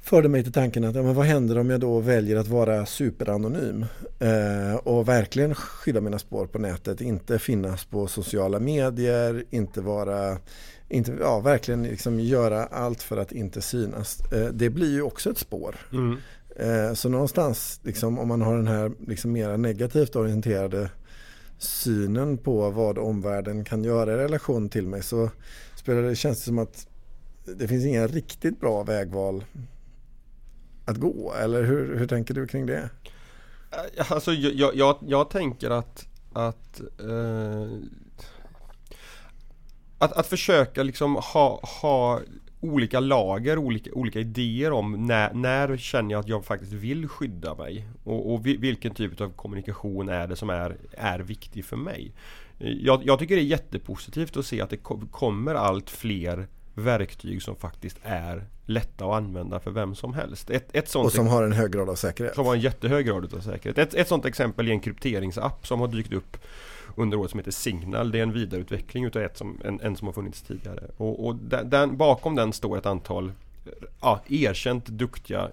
förde 0.00 0.28
mig 0.28 0.42
till 0.42 0.52
tanken 0.52 0.84
att 0.84 0.94
ja, 0.94 1.02
men 1.02 1.14
vad 1.14 1.26
händer 1.26 1.58
om 1.58 1.70
jag 1.70 1.80
då 1.80 2.00
väljer 2.00 2.36
att 2.36 2.48
vara 2.48 2.86
superanonym 2.86 3.86
eh, 4.18 4.74
och 4.74 5.08
verkligen 5.08 5.54
skydda 5.54 6.00
mina 6.00 6.18
spår 6.18 6.46
på 6.46 6.58
nätet, 6.58 7.00
inte 7.00 7.38
finnas 7.38 7.84
på 7.84 8.06
sociala 8.06 8.58
medier, 8.58 9.44
inte 9.50 9.80
vara 9.80 10.38
inte, 10.88 11.16
ja, 11.20 11.40
verkligen 11.40 11.82
liksom 11.82 12.20
göra 12.20 12.66
allt 12.66 13.02
för 13.02 13.16
att 13.16 13.32
inte 13.32 13.62
synas. 13.62 14.20
Eh, 14.32 14.46
det 14.52 14.70
blir 14.70 14.92
ju 14.92 15.02
också 15.02 15.30
ett 15.30 15.38
spår. 15.38 15.76
Mm. 15.92 16.16
Eh, 16.56 16.94
så 16.94 17.08
någonstans, 17.08 17.80
liksom, 17.82 18.18
om 18.18 18.28
man 18.28 18.42
har 18.42 18.56
den 18.56 18.66
här 18.66 18.92
liksom, 19.06 19.32
mera 19.32 19.56
negativt 19.56 20.16
orienterade 20.16 20.90
synen 21.58 22.38
på 22.38 22.70
vad 22.70 22.98
omvärlden 22.98 23.64
kan 23.64 23.84
göra 23.84 24.12
i 24.12 24.16
relation 24.16 24.68
till 24.68 24.86
mig 24.86 25.02
så 25.02 25.30
spelar 25.76 26.02
det, 26.02 26.16
känns 26.16 26.38
det 26.38 26.44
som 26.44 26.58
att 26.58 26.86
det 27.44 27.68
finns 27.68 27.84
inga 27.84 28.06
riktigt 28.06 28.60
bra 28.60 28.82
vägval 28.82 29.44
att 30.88 30.96
gå? 30.96 31.34
Eller 31.34 31.62
hur, 31.62 31.98
hur 31.98 32.06
tänker 32.06 32.34
du 32.34 32.46
kring 32.46 32.66
det? 32.66 32.90
Eh, 33.70 34.12
alltså 34.12 34.32
jag, 34.32 34.74
jag, 34.74 34.96
jag 35.00 35.30
tänker 35.30 35.70
att 35.70 36.08
att, 36.32 36.80
eh, 36.80 37.78
att, 39.98 40.12
att 40.12 40.26
försöka 40.26 40.82
liksom 40.82 41.14
ha, 41.16 41.60
ha 41.82 42.20
olika 42.60 43.00
lager, 43.00 43.58
olika, 43.58 43.92
olika 43.92 44.20
idéer 44.20 44.72
om 44.72 45.06
när, 45.06 45.34
när 45.34 45.76
känner 45.76 46.10
jag 46.12 46.20
att 46.20 46.28
jag 46.28 46.44
faktiskt 46.44 46.72
vill 46.72 47.08
skydda 47.08 47.54
mig 47.54 47.88
och, 48.04 48.34
och 48.34 48.46
vilken 48.46 48.94
typ 48.94 49.20
av 49.20 49.32
kommunikation 49.32 50.08
är 50.08 50.26
det 50.26 50.36
som 50.36 50.50
är, 50.50 50.76
är 50.92 51.18
viktig 51.18 51.64
för 51.64 51.76
mig. 51.76 52.12
Eh, 52.58 52.72
jag, 52.72 53.06
jag 53.06 53.18
tycker 53.18 53.36
det 53.36 53.42
är 53.42 53.44
jättepositivt 53.44 54.36
att 54.36 54.46
se 54.46 54.60
att 54.60 54.70
det 54.70 54.80
kommer 55.10 55.54
allt 55.54 55.90
fler 55.90 56.48
verktyg 56.78 57.42
som 57.42 57.56
faktiskt 57.56 57.98
är 58.02 58.44
lätta 58.66 59.04
att 59.04 59.14
använda 59.14 59.60
för 59.60 59.70
vem 59.70 59.94
som 59.94 60.14
helst. 60.14 60.50
Ett, 60.50 60.68
ett 60.72 60.88
sånt 60.88 61.06
och 61.06 61.12
som 61.12 61.26
har 61.26 61.42
en 61.42 61.52
hög 61.52 61.72
grad 61.72 61.88
av 61.88 61.94
säkerhet. 61.94 62.34
Som 62.34 62.46
har 62.46 62.54
en 62.54 62.60
jättehög 62.60 63.06
grad 63.06 63.34
av 63.34 63.40
säkerhet. 63.40 63.78
Ett, 63.78 63.94
ett 63.94 64.08
sånt 64.08 64.24
exempel 64.24 64.68
är 64.68 64.72
en 64.72 64.80
krypteringsapp 64.80 65.66
som 65.66 65.80
har 65.80 65.88
dykt 65.88 66.12
upp 66.12 66.36
under 66.96 67.18
året 67.18 67.30
som 67.30 67.38
heter 67.38 67.50
Signal. 67.50 68.10
Det 68.10 68.18
är 68.18 68.22
en 68.22 68.32
vidareutveckling 68.32 69.04
utav 69.04 69.22
ett 69.22 69.36
som, 69.36 69.60
en, 69.64 69.80
en 69.80 69.96
som 69.96 70.06
har 70.08 70.12
funnits 70.12 70.42
tidigare. 70.42 70.84
Och, 70.96 71.26
och 71.26 71.34
den, 71.34 71.70
den, 71.70 71.96
bakom 71.96 72.34
den 72.34 72.52
står 72.52 72.78
ett 72.78 72.86
antal 72.86 73.32
ja, 74.00 74.20
erkänt 74.28 74.86
duktiga 74.86 75.48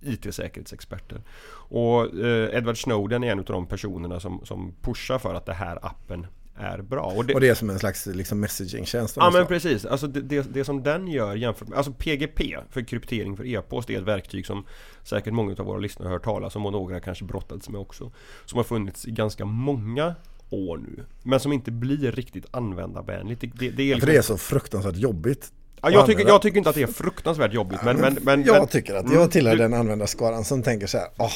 IT-säkerhetsexperter. 0.00 1.20
Och 1.50 2.18
eh, 2.24 2.56
Edward 2.56 2.82
Snowden 2.82 3.24
är 3.24 3.32
en 3.32 3.38
av 3.38 3.44
de 3.44 3.66
personerna 3.66 4.20
som, 4.20 4.40
som 4.44 4.74
pushar 4.80 5.18
för 5.18 5.34
att 5.34 5.46
det 5.46 5.54
här 5.54 5.78
appen 5.82 6.26
är 6.56 6.82
bra. 6.82 7.02
Och 7.02 7.24
det, 7.24 7.34
och 7.34 7.40
det 7.40 7.48
är 7.48 7.54
som 7.54 7.70
en 7.70 7.78
slags 7.78 8.06
liksom 8.06 8.40
messaging-tjänst? 8.40 9.16
Ja 9.16 9.30
men 9.30 9.46
precis. 9.46 9.84
Alltså 9.84 10.06
det, 10.06 10.20
det, 10.20 10.54
det, 10.54 10.64
som 10.64 10.82
den 10.82 11.08
gör 11.08 11.34
jämfört 11.34 11.68
med, 11.68 11.78
alltså 11.78 11.92
PGP 11.92 12.56
för 12.70 12.82
kryptering 12.82 13.36
för 13.36 13.46
e-post 13.46 13.90
är 13.90 13.98
ett 13.98 14.04
verktyg 14.04 14.46
som 14.46 14.64
säkert 15.02 15.32
många 15.32 15.52
av 15.52 15.66
våra 15.66 15.78
lyssnare 15.78 16.06
har 16.06 16.12
hört 16.12 16.24
talas 16.24 16.56
om 16.56 16.66
och 16.66 16.72
några 16.72 17.00
kanske 17.00 17.24
brottats 17.24 17.68
med 17.68 17.80
också. 17.80 18.12
Som 18.44 18.56
har 18.56 18.64
funnits 18.64 19.06
i 19.06 19.10
ganska 19.10 19.44
många 19.44 20.14
år 20.50 20.78
nu. 20.78 21.04
Men 21.22 21.40
som 21.40 21.52
inte 21.52 21.70
blir 21.70 22.12
riktigt 22.12 22.46
användarvänligt. 22.50 23.40
Det, 23.40 23.46
det, 23.46 23.70
det 23.70 23.82
är 23.82 23.86
liksom... 23.86 24.00
För 24.00 24.06
det 24.06 24.18
är 24.18 24.22
så 24.22 24.38
fruktansvärt 24.38 24.96
jobbigt. 24.96 25.52
Ja, 25.82 25.90
jag, 25.90 26.06
tycker, 26.06 26.26
jag 26.26 26.42
tycker 26.42 26.58
inte 26.58 26.70
att 26.70 26.76
det 26.76 26.82
är 26.82 26.86
fruktansvärt 26.86 27.52
jobbigt 27.52 27.80
men, 27.84 27.96
men, 27.96 28.18
men 28.22 28.44
Jag 28.44 28.70
tycker 28.70 28.94
att 28.94 29.12
jag 29.12 29.30
tillhör 29.30 29.54
mm, 29.54 29.70
den 29.70 29.80
användarskaran 29.80 30.44
som 30.44 30.62
tänker 30.62 30.86
så 30.86 30.98
här 30.98 31.08
oh, 31.18 31.32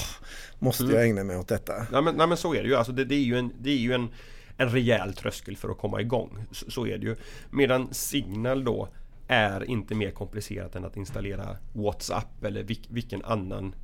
Måste 0.58 0.84
mm. 0.84 0.96
jag 0.96 1.04
ägna 1.04 1.24
mig 1.24 1.36
åt 1.36 1.48
detta? 1.48 1.72
Nej 1.92 2.02
men, 2.02 2.14
nej, 2.16 2.26
men 2.26 2.36
så 2.36 2.54
är 2.54 2.62
det 2.62 2.68
ju 2.68 2.74
alltså 2.74 2.92
det, 2.92 3.04
det 3.04 3.14
är 3.14 3.24
ju 3.24 3.38
en, 3.38 3.52
det 3.60 3.70
är 3.70 3.76
ju 3.76 3.92
en 3.92 4.08
en 4.56 4.68
rejäl 4.68 5.14
tröskel 5.14 5.56
för 5.56 5.68
att 5.68 5.78
komma 5.78 6.00
igång. 6.00 6.44
Så, 6.50 6.70
så 6.70 6.86
är 6.86 6.98
det 6.98 7.06
ju. 7.06 7.16
Medan 7.50 7.94
Signal 7.94 8.64
då 8.64 8.88
är 9.28 9.70
inte 9.70 9.94
mer 9.94 10.10
komplicerat 10.10 10.76
än 10.76 10.84
att 10.84 10.96
installera 10.96 11.56
WhatsApp 11.72 12.44
eller 12.44 12.62
vilk, 12.62 12.86
vilken 12.88 13.24
annan 13.24 13.74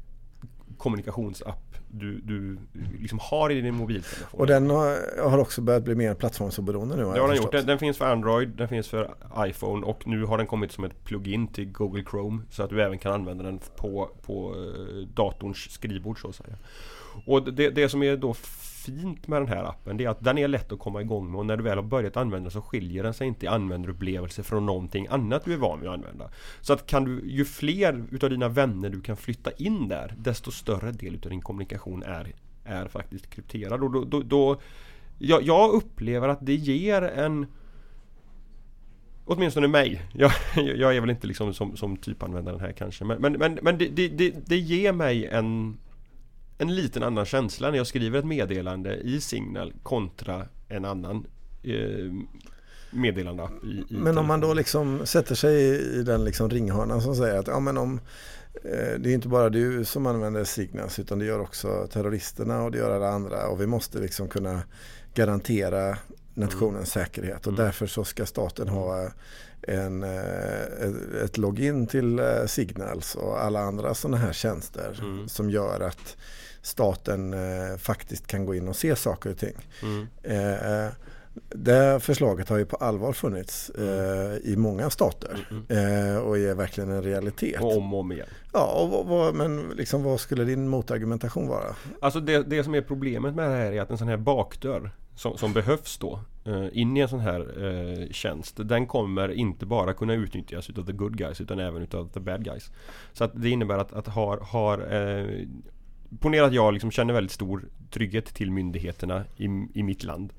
kommunikationsapp 0.78 1.72
du, 1.94 2.20
du 2.20 2.58
liksom 3.00 3.18
har 3.22 3.50
i 3.50 3.60
din 3.60 3.74
mobiltelefon. 3.74 4.40
Och 4.40 4.46
den 4.46 4.70
har, 4.70 5.20
har 5.30 5.38
också 5.38 5.60
börjat 5.60 5.84
bli 5.84 5.94
mer 5.94 6.14
plattformsoberoende 6.14 6.96
nu? 6.96 7.02
Det 7.02 7.20
har 7.20 7.28
den 7.28 7.36
gjort. 7.36 7.52
Den, 7.52 7.66
den, 7.66 7.78
finns 7.78 7.98
för 7.98 8.12
Android, 8.12 8.48
den 8.48 8.68
finns 8.68 8.88
för 8.88 9.14
iPhone 9.38 9.86
och 9.86 10.06
nu 10.06 10.24
har 10.24 10.38
den 10.38 10.46
kommit 10.46 10.72
som 10.72 10.84
ett 10.84 11.04
plugin 11.04 11.48
till 11.48 11.72
Google 11.72 12.04
Chrome. 12.10 12.42
Så 12.50 12.62
att 12.62 12.70
du 12.70 12.82
även 12.82 12.98
kan 12.98 13.12
använda 13.12 13.44
den 13.44 13.60
på, 13.76 14.10
på 14.22 14.54
eh, 14.54 15.08
datorns 15.14 15.70
skrivbord 15.70 16.20
så 16.20 16.28
att 16.28 16.34
säga. 16.34 16.56
Och 17.26 17.52
det, 17.52 17.70
det 17.70 17.88
som 17.88 18.02
är 18.02 18.16
då 18.16 18.34
fint 18.84 19.28
med 19.28 19.42
den 19.42 19.48
här 19.48 19.64
appen 19.64 19.96
det 19.96 20.04
är 20.04 20.08
att 20.08 20.24
den 20.24 20.38
är 20.38 20.48
lätt 20.48 20.72
att 20.72 20.78
komma 20.78 21.00
igång 21.00 21.30
med 21.30 21.38
och 21.38 21.46
när 21.46 21.56
du 21.56 21.62
väl 21.62 21.78
har 21.78 21.84
börjat 21.84 22.16
använda 22.16 22.50
så 22.50 22.60
skiljer 22.60 23.02
den 23.02 23.14
sig 23.14 23.26
inte 23.26 23.46
i 23.46 23.48
användarupplevelse 23.48 24.42
från 24.42 24.66
någonting 24.66 25.06
annat 25.10 25.44
du 25.44 25.52
är 25.52 25.56
van 25.56 25.80
vid 25.80 25.88
att 25.88 25.94
använda. 25.94 26.30
Så 26.60 26.72
att 26.72 26.86
kan 26.86 27.04
du, 27.04 27.22
ju 27.26 27.44
fler 27.44 28.04
utav 28.10 28.30
dina 28.30 28.48
vänner 28.48 28.90
du 28.90 29.00
kan 29.00 29.16
flytta 29.16 29.50
in 29.50 29.88
där 29.88 30.14
desto 30.18 30.50
större 30.50 30.92
del 30.92 31.14
utav 31.14 31.30
din 31.30 31.42
kommunikation 31.42 32.02
är, 32.02 32.32
är 32.64 32.88
faktiskt 32.88 33.30
krypterad. 33.30 33.82
Och 33.82 33.90
då, 33.90 34.04
då, 34.04 34.20
då 34.22 34.60
jag, 35.18 35.42
jag 35.42 35.70
upplever 35.70 36.28
att 36.28 36.46
det 36.46 36.54
ger 36.54 37.02
en 37.02 37.46
Åtminstone 39.24 39.68
mig. 39.68 40.02
Jag, 40.12 40.32
jag 40.76 40.96
är 40.96 41.00
väl 41.00 41.10
inte 41.10 41.26
liksom 41.26 41.54
som, 41.54 41.76
som 41.76 41.96
typanvändaren 41.96 42.60
här 42.60 42.72
kanske. 42.72 43.04
Men, 43.04 43.20
men, 43.20 43.32
men, 43.32 43.58
men 43.62 43.78
det, 43.78 43.88
det, 43.88 44.46
det, 44.46 44.58
ger 44.58 44.92
mig 44.92 45.26
en 45.26 45.78
en 46.62 46.74
liten 46.74 47.02
annan 47.02 47.24
känsla 47.24 47.70
när 47.70 47.76
jag 47.76 47.86
skriver 47.86 48.18
ett 48.18 48.24
meddelande 48.24 48.96
i 48.96 49.20
Signal 49.20 49.72
kontra 49.82 50.46
en 50.68 50.84
annan 50.84 51.26
eh, 51.62 52.12
meddelandeapp. 52.90 53.64
I, 53.64 53.66
i 53.66 53.86
men 53.88 54.18
om 54.18 54.26
man 54.26 54.40
då 54.40 54.54
liksom 54.54 55.06
sätter 55.06 55.34
sig 55.34 55.56
i 55.98 56.02
den 56.02 56.24
liksom 56.24 56.50
ringhörnan 56.50 57.02
som 57.02 57.16
säger 57.16 57.38
att 57.38 57.46
ja, 57.46 57.60
men 57.60 57.78
om, 57.78 58.00
eh, 58.54 58.98
det 58.98 59.10
är 59.10 59.14
inte 59.14 59.28
bara 59.28 59.48
du 59.48 59.84
som 59.84 60.06
använder 60.06 60.44
Signals 60.44 60.98
utan 60.98 61.18
det 61.18 61.24
gör 61.24 61.40
också 61.40 61.88
terroristerna 61.92 62.62
och 62.62 62.70
det 62.70 62.78
gör 62.78 62.90
alla 62.90 63.08
andra 63.08 63.46
och 63.46 63.60
vi 63.60 63.66
måste 63.66 63.98
liksom 63.98 64.28
kunna 64.28 64.62
garantera 65.14 65.98
nationens 66.34 66.96
mm. 66.96 67.06
säkerhet 67.06 67.46
och 67.46 67.52
mm. 67.52 67.64
därför 67.64 67.86
så 67.86 68.04
ska 68.04 68.26
staten 68.26 68.68
ha 68.68 69.10
en, 69.62 70.02
eh, 70.02 71.24
ett 71.24 71.38
login 71.38 71.86
till 71.86 72.18
eh, 72.18 72.46
Signals 72.46 73.14
och 73.14 73.44
alla 73.44 73.60
andra 73.60 73.94
sådana 73.94 74.16
här 74.16 74.32
tjänster 74.32 74.98
mm. 75.02 75.28
som 75.28 75.50
gör 75.50 75.80
att 75.80 76.16
staten 76.62 77.34
eh, 77.34 77.76
faktiskt 77.78 78.26
kan 78.26 78.46
gå 78.46 78.54
in 78.54 78.68
och 78.68 78.76
se 78.76 78.96
saker 78.96 79.30
och 79.30 79.38
ting. 79.38 79.56
Mm. 79.82 80.06
Eh, 80.22 80.92
det 81.48 82.00
förslaget 82.02 82.48
har 82.48 82.58
ju 82.58 82.64
på 82.64 82.76
allvar 82.76 83.12
funnits 83.12 83.70
eh, 83.70 84.36
i 84.36 84.56
många 84.56 84.90
stater 84.90 85.46
mm, 85.50 85.64
mm. 85.68 86.16
eh, 86.16 86.16
och 86.16 86.38
är 86.38 86.54
verkligen 86.54 86.90
en 86.90 87.02
realitet. 87.02 87.60
Och 87.60 87.76
om 87.76 87.94
och 87.94 88.00
om 88.00 88.12
igen. 88.12 88.26
Ja, 88.52 88.66
och 88.66 89.06
vad, 89.06 89.34
men 89.34 89.70
liksom, 89.76 90.02
vad 90.02 90.20
skulle 90.20 90.44
din 90.44 90.68
motargumentation 90.68 91.48
vara? 91.48 91.76
Alltså 92.00 92.20
det, 92.20 92.42
det 92.42 92.64
som 92.64 92.74
är 92.74 92.82
problemet 92.82 93.34
med 93.34 93.50
det 93.50 93.56
här 93.56 93.72
är 93.72 93.80
att 93.80 93.90
en 93.90 93.98
sån 93.98 94.08
här 94.08 94.16
bakdörr 94.16 94.90
som, 95.14 95.38
som 95.38 95.52
behövs 95.52 95.98
då 95.98 96.20
eh, 96.44 96.66
in 96.72 96.96
i 96.96 97.00
en 97.00 97.08
sån 97.08 97.20
här 97.20 97.64
eh, 97.64 98.08
tjänst 98.10 98.56
Den 98.56 98.86
kommer 98.86 99.32
inte 99.32 99.66
bara 99.66 99.92
kunna 99.92 100.14
utnyttjas 100.14 100.70
utav 100.70 100.86
the 100.86 100.92
good 100.92 101.16
guys 101.16 101.40
utan 101.40 101.58
även 101.58 101.82
utav 101.82 102.08
the 102.08 102.20
bad 102.20 102.44
guys. 102.44 102.70
Så 103.12 103.24
att 103.24 103.32
det 103.34 103.50
innebär 103.50 103.78
att, 103.78 103.92
att 103.92 104.08
har, 104.08 104.38
har 104.38 104.78
eh, 104.78 105.46
Ponera 106.20 106.46
att 106.46 106.54
jag 106.54 106.72
liksom 106.72 106.90
känner 106.90 107.14
väldigt 107.14 107.32
stor 107.32 107.64
trygghet 107.90 108.26
till 108.26 108.50
myndigheterna 108.50 109.24
i, 109.36 109.44
i 109.74 109.82
mitt 109.82 110.04
land. 110.04 110.32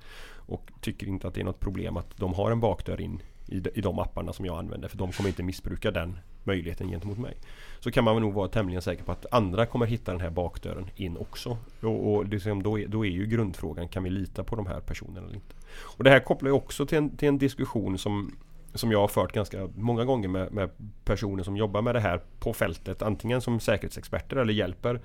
Och 0.46 0.72
tycker 0.82 1.08
inte 1.08 1.28
att 1.28 1.34
det 1.34 1.42
är 1.42 1.46
något 1.46 1.60
problem 1.60 1.98
att 1.98 2.18
de 2.18 2.34
har 2.34 2.52
en 2.52 2.60
bakdörr 2.60 3.02
in 3.02 3.22
i 3.48 3.60
de, 3.60 3.70
i 3.74 3.82
de 3.82 4.00
apparna 4.00 4.34
som 4.34 4.46
jag 4.46 4.60
använder. 4.60 4.88
För 4.88 4.98
de 4.98 5.12
kommer 5.12 5.30
inte 5.30 5.44
missbruka 5.44 5.92
den 5.92 6.20
möjligheten 6.44 6.88
gentemot 6.88 7.18
mig. 7.18 7.38
Så 7.80 7.92
kan 7.92 8.04
man 8.04 8.22
nog 8.22 8.34
vara 8.34 8.48
tämligen 8.48 8.82
säker 8.82 9.04
på 9.04 9.12
att 9.12 9.26
andra 9.32 9.66
kommer 9.66 9.86
hitta 9.86 10.12
den 10.12 10.22
här 10.22 10.30
bakdörren 10.30 10.90
in 10.96 11.18
också. 11.18 11.58
Och, 11.82 12.14
och 12.14 12.28
liksom 12.28 12.64
då, 12.64 12.80
är, 12.80 12.88
då 12.88 13.06
är 13.06 13.10
ju 13.10 13.26
grundfrågan, 13.26 13.88
kan 13.88 14.04
vi 14.04 14.10
lita 14.10 14.44
på 14.44 14.56
de 14.56 14.68
här 14.68 14.80
personerna 14.80 15.28
eller 15.28 15.36
inte? 15.36 15.56
Och 15.80 16.04
det 16.04 16.10
här 16.10 16.20
kopplar 16.20 16.50
ju 16.50 16.54
också 16.54 16.86
till 16.86 16.98
en, 16.98 17.18
till 17.18 17.28
en 17.28 17.38
diskussion 17.38 17.98
som 17.98 18.32
som 18.76 18.92
jag 18.92 19.00
har 19.00 19.08
fört 19.08 19.32
ganska 19.32 19.70
många 19.76 20.06
gånger 20.06 20.28
med, 20.28 20.54
med, 20.54 20.70
personer 21.06 21.44
som 21.44 21.58
jobbar 21.58 21.82
med 21.82 21.96
det 21.96 22.00
här 22.00 22.22
på 22.40 22.54
fältet. 22.54 23.02
Antingen 23.02 23.42
som 23.42 23.60
säkerhetsexperter 23.60 24.36
eller 24.36 24.54
hjälper 24.54 25.02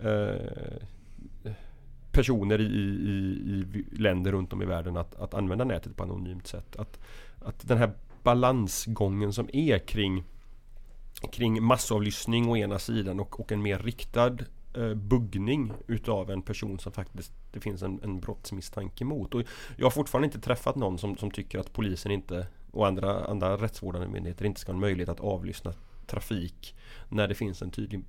Eh, 0.00 1.52
personer 2.12 2.60
i, 2.60 2.64
i, 2.64 3.14
i, 3.74 3.84
länder 3.98 4.32
runt 4.32 4.52
om 4.52 4.62
i 4.62 4.66
världen 4.66 4.96
att, 4.96 5.14
att 5.14 5.34
använda 5.34 5.64
nätet 5.64 5.96
på 5.96 6.02
anonymt 6.02 6.46
sätt. 6.46 6.76
Att, 6.76 6.98
att 7.38 7.68
den 7.68 7.78
här 7.78 7.92
balansgången 8.22 9.32
som 9.32 9.48
är 9.52 9.78
kring, 9.78 10.24
kring 11.32 11.62
massavlyssning 11.62 12.48
å 12.48 12.56
ena 12.56 12.78
sidan 12.78 13.20
och, 13.20 13.40
och 13.40 13.52
en 13.52 13.62
mer 13.62 13.78
riktad 13.78 14.36
eh, 14.76 14.94
buggning 14.94 15.72
utav 15.86 16.30
en 16.30 16.42
person 16.42 16.78
som 16.78 16.92
faktiskt 16.92 17.32
det 17.52 17.60
finns 17.60 17.82
en, 17.82 18.00
en 18.02 18.20
brottsmisstanke 18.20 19.04
mot. 19.04 19.34
Och 19.34 19.42
jag 19.76 19.86
har 19.86 19.90
fortfarande 19.90 20.26
inte 20.26 20.40
träffat 20.40 20.76
någon 20.76 20.98
som, 20.98 21.16
som 21.16 21.30
tycker 21.30 21.58
att 21.58 21.72
polisen 21.72 22.12
inte 22.12 22.46
och 22.70 22.86
andra, 22.86 23.24
andra 23.24 23.56
rättsvårdande 23.56 24.08
myndigheter 24.08 24.44
inte 24.44 24.60
ska 24.60 24.72
ha 24.72 24.74
en 24.74 24.80
möjlighet 24.80 25.08
att 25.08 25.20
avlyssna 25.20 25.74
trafik 26.06 26.76
när 27.08 27.28
det 27.28 27.34
finns 27.34 27.62
en 27.62 27.70
tydlig 27.70 28.04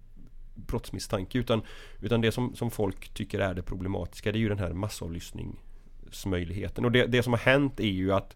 brottsmisstanke 0.68 1.38
utan, 1.38 1.62
utan 2.00 2.22
det 2.22 2.32
som, 2.32 2.56
som 2.56 2.72
folk 2.72 3.14
tycker 3.14 3.40
är 3.40 3.54
det 3.54 3.62
problematiska 3.62 4.32
det 4.32 4.38
är 4.38 4.42
ju 4.42 4.50
den 4.50 4.60
här 4.60 4.74
massavlyssningsmöjligheten. 4.74 6.86
Och 6.86 6.92
det, 6.92 7.06
det 7.06 7.24
som 7.24 7.34
har 7.34 7.40
hänt 7.40 7.80
är 7.80 7.84
ju 7.84 8.14
att, 8.14 8.36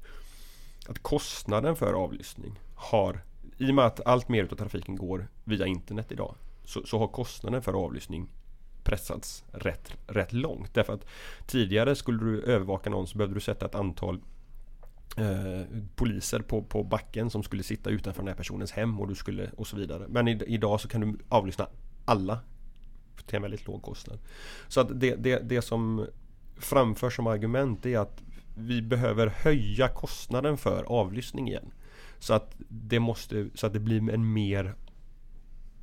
att 0.88 1.00
kostnaden 1.00 1.76
för 1.76 1.94
avlyssning 1.94 2.60
har 2.76 3.22
i 3.58 3.72
och 3.72 3.76
med 3.76 3.86
att 3.86 4.06
allt 4.06 4.30
mer 4.30 4.48
av 4.52 4.56
trafiken 4.56 4.96
går 4.96 5.28
via 5.44 5.66
internet 5.66 6.12
idag 6.12 6.36
så, 6.66 6.86
så 6.86 7.00
har 7.00 7.08
kostnaden 7.08 7.62
för 7.62 7.74
avlyssning 7.74 8.30
pressats 8.84 9.44
rätt, 9.52 9.94
rätt 10.08 10.34
långt. 10.34 10.74
Därför 10.74 10.94
att 10.94 11.06
tidigare 11.48 11.96
skulle 11.96 12.24
du 12.24 12.42
övervaka 12.42 12.90
någon 12.90 13.08
så 13.08 13.18
behövde 13.18 13.36
du 13.36 13.42
sätta 13.42 13.66
ett 13.66 13.76
antal 13.76 14.20
eh, 15.18 15.62
poliser 15.96 16.40
på, 16.40 16.64
på 16.64 16.84
backen 16.84 17.30
som 17.30 17.44
skulle 17.44 17.64
sitta 17.64 17.90
utanför 17.90 18.22
den 18.22 18.28
här 18.28 18.36
personens 18.36 18.72
hem 18.72 19.00
och 19.00 19.08
du 19.08 19.16
skulle 19.16 19.50
och 19.58 19.68
så 19.68 19.76
vidare. 19.76 20.06
Men 20.10 20.28
i, 20.28 20.44
idag 20.48 20.82
så 20.82 20.88
kan 20.88 21.02
du 21.02 21.18
avlyssna 21.30 21.68
alla 22.06 22.40
till 23.26 23.36
en 23.36 23.42
väldigt 23.42 23.68
låg 23.68 23.82
kostnad. 23.82 24.20
Så 24.68 24.82
att 24.82 25.00
det, 25.00 25.16
det, 25.16 25.50
det 25.50 25.62
som 25.62 26.08
framförs 26.58 27.16
som 27.16 27.28
argument 27.28 27.86
är 27.86 27.98
att 27.98 28.24
vi 28.56 28.82
behöver 28.82 29.28
höja 29.28 29.88
kostnaden 29.88 30.58
för 30.58 30.84
avlyssning 30.84 31.48
igen. 31.48 31.72
Så 32.20 32.34
att 32.34 32.56
det, 32.68 33.00
måste, 33.00 33.50
så 33.56 33.68
att 33.68 33.74
det 33.74 33.80
blir 33.80 34.10
en 34.10 34.34
mer 34.34 34.76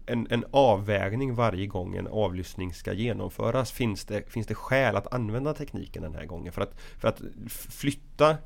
en, 0.06 0.26
en 0.30 0.44
avvägning 0.50 1.34
varje 1.34 1.66
gång 1.66 1.96
en 1.96 2.06
avlyssning 2.06 2.74
ska 2.74 2.92
genomföras. 2.92 3.72
Finns 3.72 4.04
det, 4.04 4.30
finns 4.30 4.46
det 4.46 4.54
skäl 4.54 4.96
att 4.96 5.14
använda 5.14 5.54
tekniken 5.54 6.02
den 6.02 6.14
här 6.14 6.24
gången? 6.24 6.52
För 6.52 6.62
att, 6.62 6.80
för 6.98 7.08
att 7.08 7.22
flytta 7.48 8.36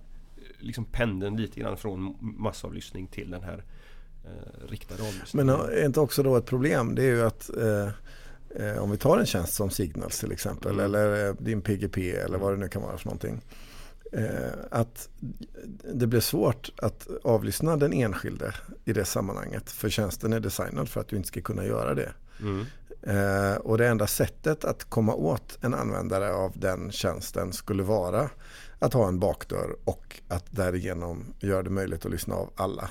liksom 0.59 0.85
pendeln 0.85 1.37
lite 1.37 1.61
grann 1.61 1.77
från 1.77 2.17
massavlyssning 2.21 3.07
till 3.07 3.31
den 3.31 3.43
här 3.43 3.65
eh, 4.25 4.69
riktade 4.69 5.03
avlyssning. 5.03 5.47
Men 5.47 5.57
är 5.57 5.85
inte 5.85 6.01
också 6.01 6.23
då 6.23 6.37
ett 6.37 6.47
problem 6.47 6.95
det 6.95 7.03
är 7.03 7.07
ju 7.07 7.23
att 7.23 7.51
eh, 7.57 7.89
eh, 8.67 8.83
om 8.83 8.91
vi 8.91 8.97
tar 8.97 9.19
en 9.19 9.27
tjänst 9.27 9.55
som 9.55 9.71
Signals 9.71 10.21
till 10.21 10.33
exempel 10.33 10.73
mm. 10.73 10.85
eller 10.85 11.29
eh, 11.29 11.35
din 11.39 11.63
PGP 11.63 12.11
eller 12.11 12.39
vad 12.39 12.53
det 12.53 12.57
nu 12.57 12.69
kan 12.69 12.83
vara 12.83 12.99
för 12.99 13.07
någonting. 13.07 13.43
Eh, 14.13 14.53
att 14.71 15.09
det 15.95 16.07
blir 16.07 16.21
svårt 16.21 16.71
att 16.77 17.09
avlyssna 17.25 17.77
den 17.77 17.93
enskilde 17.93 18.55
i 18.85 18.93
det 18.93 19.05
sammanhanget. 19.05 19.71
För 19.71 19.89
tjänsten 19.89 20.33
är 20.33 20.41
designad 20.41 20.89
för 20.89 21.01
att 21.01 21.09
du 21.09 21.17
inte 21.17 21.29
ska 21.29 21.41
kunna 21.41 21.65
göra 21.65 21.95
det. 21.95 22.13
Mm. 22.41 22.67
Eh, 23.03 23.57
och 23.57 23.79
det 23.79 23.89
enda 23.89 24.07
sättet 24.07 24.65
att 24.65 24.85
komma 24.85 25.15
åt 25.15 25.59
en 25.61 25.75
användare 25.75 26.33
av 26.33 26.53
den 26.55 26.93
tjänsten 26.93 27.53
skulle 27.53 27.83
vara 27.83 28.31
att 28.79 28.93
ha 28.93 29.09
en 29.09 29.19
bakdörr 29.19 29.77
och 29.85 30.21
att 30.29 30.45
därigenom 30.51 31.25
göra 31.41 31.63
det 31.63 31.71
möjligt 31.71 32.05
att 32.05 32.13
lyssna 32.13 32.35
av 32.35 32.51
alla. 32.57 32.91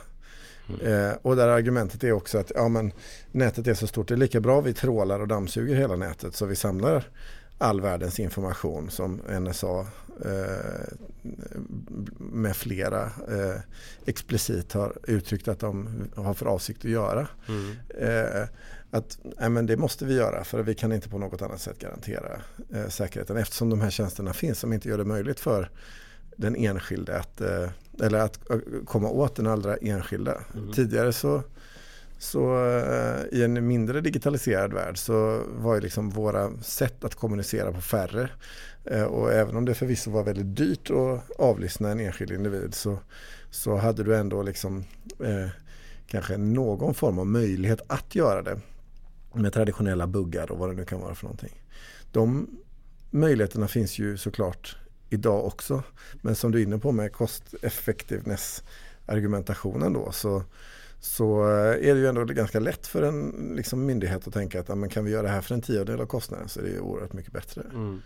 Mm. 0.70 1.10
Eh, 1.10 1.16
och 1.22 1.36
där 1.36 1.48
argumentet 1.48 2.04
är 2.04 2.12
också 2.12 2.38
att 2.38 2.52
ja, 2.56 2.68
men, 2.68 2.92
nätet 3.32 3.68
är 3.68 3.74
så 3.74 3.88
stort, 3.88 4.08
det 4.08 4.14
är 4.14 4.18
lika 4.18 4.40
bra 4.40 4.62
vi 4.62 4.74
trålar 4.74 5.20
och 5.20 5.28
dammsuger 5.28 5.76
hela 5.76 5.96
nätet 5.96 6.36
så 6.36 6.46
vi 6.46 6.56
samlar 6.56 7.04
all 7.58 7.82
världens 7.82 8.20
information 8.20 8.90
som 8.90 9.22
NSA 9.40 9.80
eh, 10.26 10.94
med 12.18 12.56
flera 12.56 13.04
eh, 13.06 13.60
explicit 14.06 14.74
har 14.74 14.98
uttryckt 15.08 15.48
att 15.48 15.60
de 15.60 15.90
har 16.16 16.34
för 16.34 16.46
avsikt 16.46 16.86
att 16.86 16.92
göra. 16.92 17.28
Mm. 17.48 17.76
Eh, 18.00 18.48
att 18.92 19.18
nej, 19.40 19.50
men 19.50 19.66
det 19.66 19.78
måste 19.78 20.06
vi 20.06 20.14
göra 20.14 20.44
för 20.44 20.64
vi 20.64 20.76
kan 20.76 20.92
inte 20.92 21.10
på 21.10 21.18
något 21.18 21.42
annat 21.42 21.62
sätt 21.62 21.80
garantera 21.80 22.42
eh, 22.74 22.88
säkerheten 22.88 23.38
eftersom 23.38 23.70
de 23.70 23.82
här 23.82 23.90
tjänsterna 23.90 24.34
finns 24.34 24.60
som 24.60 24.74
inte 24.74 24.90
gör 24.90 24.98
det 24.98 25.06
möjligt 25.06 25.40
för 25.40 25.70
den 26.38 26.56
enskilde 26.56 27.20
att, 27.20 27.42
eh, 27.42 27.70
eller 28.02 28.20
att 28.20 28.50
eh, 28.50 28.58
komma 28.86 29.10
åt 29.10 29.36
den 29.36 29.48
allra 29.48 29.78
enskilda. 29.78 30.38
Mm. 30.56 30.72
Tidigare 30.72 31.14
så 31.14 31.44
så 32.20 32.68
eh, 32.68 33.40
i 33.40 33.44
en 33.44 33.68
mindre 33.68 34.02
digitaliserad 34.02 34.74
värld 34.74 34.98
så 34.98 35.44
var 35.48 35.76
ju 35.76 35.82
liksom 35.82 36.10
våra 36.10 36.58
sätt 36.62 37.04
att 37.04 37.16
kommunicera 37.16 37.72
på 37.72 37.82
färre. 37.82 38.30
Och 39.10 39.34
även 39.34 39.56
om 39.56 39.66
det 39.66 39.74
förvisso 39.74 40.12
var 40.12 40.24
väldigt 40.24 40.56
dyrt 40.58 40.90
att 40.90 41.40
avlyssna 41.40 41.90
en 41.90 42.00
enskild 42.00 42.32
individ 42.32 42.74
så, 42.74 43.00
så 43.50 43.76
hade 43.76 44.04
du 44.04 44.16
ändå 44.16 44.44
liksom 44.44 44.84
eh, 45.20 45.48
kanske 46.08 46.38
någon 46.38 46.94
form 46.94 47.20
av 47.20 47.28
möjlighet 47.28 47.82
att 47.88 48.16
göra 48.16 48.42
det 48.42 48.60
med 49.34 49.54
traditionella 49.54 50.08
buggar 50.08 50.52
och 50.52 50.58
vad 50.58 50.70
det 50.70 50.76
nu 50.76 50.86
kan 50.86 51.00
vara 51.00 51.16
för 51.16 51.24
någonting. 51.24 51.62
De 52.12 52.48
möjligheterna 53.10 53.68
finns 53.68 54.00
ju 54.00 54.18
såklart 54.18 54.78
idag 55.14 55.46
också. 55.46 55.84
Men 56.22 56.36
som 56.36 56.52
du 56.52 56.60
är 56.60 56.64
inne 56.64 56.78
på 56.78 56.92
med 56.92 57.14
cost 57.14 57.44
effectiveness 57.62 58.64
argumentationen 59.06 59.94
då 59.94 60.12
så 60.12 60.44
så 61.00 61.50
eh, 61.50 61.90
är 61.90 61.94
det 61.94 62.00
ju 62.00 62.08
ändå 62.08 62.26
ganska 62.26 62.60
lätt 62.60 62.88
för 62.88 63.02
en 63.02 63.54
liksom, 63.56 63.86
myndighet 63.86 64.28
att 64.28 64.34
tänka 64.34 64.60
att 64.60 64.70
ja, 64.70 64.76
men 64.76 64.90
kan 64.90 65.06
vi 65.06 65.12
göra 65.12 65.22
det 65.22 65.30
här 65.30 65.42
för 65.42 65.56
en 65.56 65.62
tiondel 65.62 66.02
av 66.02 66.06
kostnaden 66.06 66.50
så 66.50 66.60
är 66.60 66.64
det 66.64 66.80
oerhört 66.80 67.14
mycket 67.14 67.34
bättre. 67.34 67.62
Mm. 67.74 68.02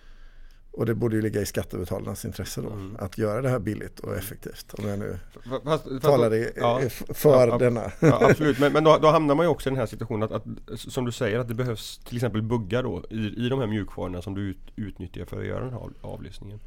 Och 0.72 0.86
det 0.86 0.96
borde 0.96 1.16
ju 1.16 1.22
ligga 1.22 1.42
i 1.42 1.46
skattebetalarnas 1.46 2.26
intresse 2.26 2.62
då. 2.62 2.70
Mm. 2.70 2.96
Att 3.00 3.18
göra 3.18 3.42
det 3.42 3.50
här 3.50 3.60
billigt 3.60 4.00
och 4.00 4.16
effektivt. 4.16 4.74
Om 4.74 4.88
jag 4.88 5.00
nu 5.00 5.20
fast, 5.50 5.64
fast, 5.64 6.02
talar 6.02 6.30
det 6.30 6.54
ja, 6.56 6.82
för 7.10 7.48
ja, 7.48 7.58
denna. 7.58 7.92
Ja, 8.00 8.30
absolut, 8.30 8.60
men, 8.60 8.74
men 8.74 8.84
då, 8.84 8.98
då, 9.02 9.08
hamnar 9.08 9.36
man 9.36 9.46
ju 9.46 9.50
också 9.50 9.70
i 9.70 9.72
den 9.72 9.80
här 9.80 9.86
situationen 9.86 10.24
att, 10.24 10.32
att, 10.32 10.80
som 10.80 11.06
du 11.06 11.12
säger 11.12 11.40
att 11.40 11.48
det 11.48 11.54
behövs 11.54 11.98
till 11.98 12.18
exempel 12.18 12.42
buggar 12.42 12.84
då 12.84 13.04
i, 13.10 13.46
i 13.46 13.50
de 13.50 13.60
här 13.60 13.68
mjukvarorna 13.68 14.22
som 14.22 14.34
du 14.34 14.42
ut, 14.42 14.58
utnyttjar 14.76 15.26
för 15.26 15.40
att 15.40 15.46
göra 15.46 15.64
den 15.64 15.74
här 15.74 15.90
avlyssningen. 16.02 16.60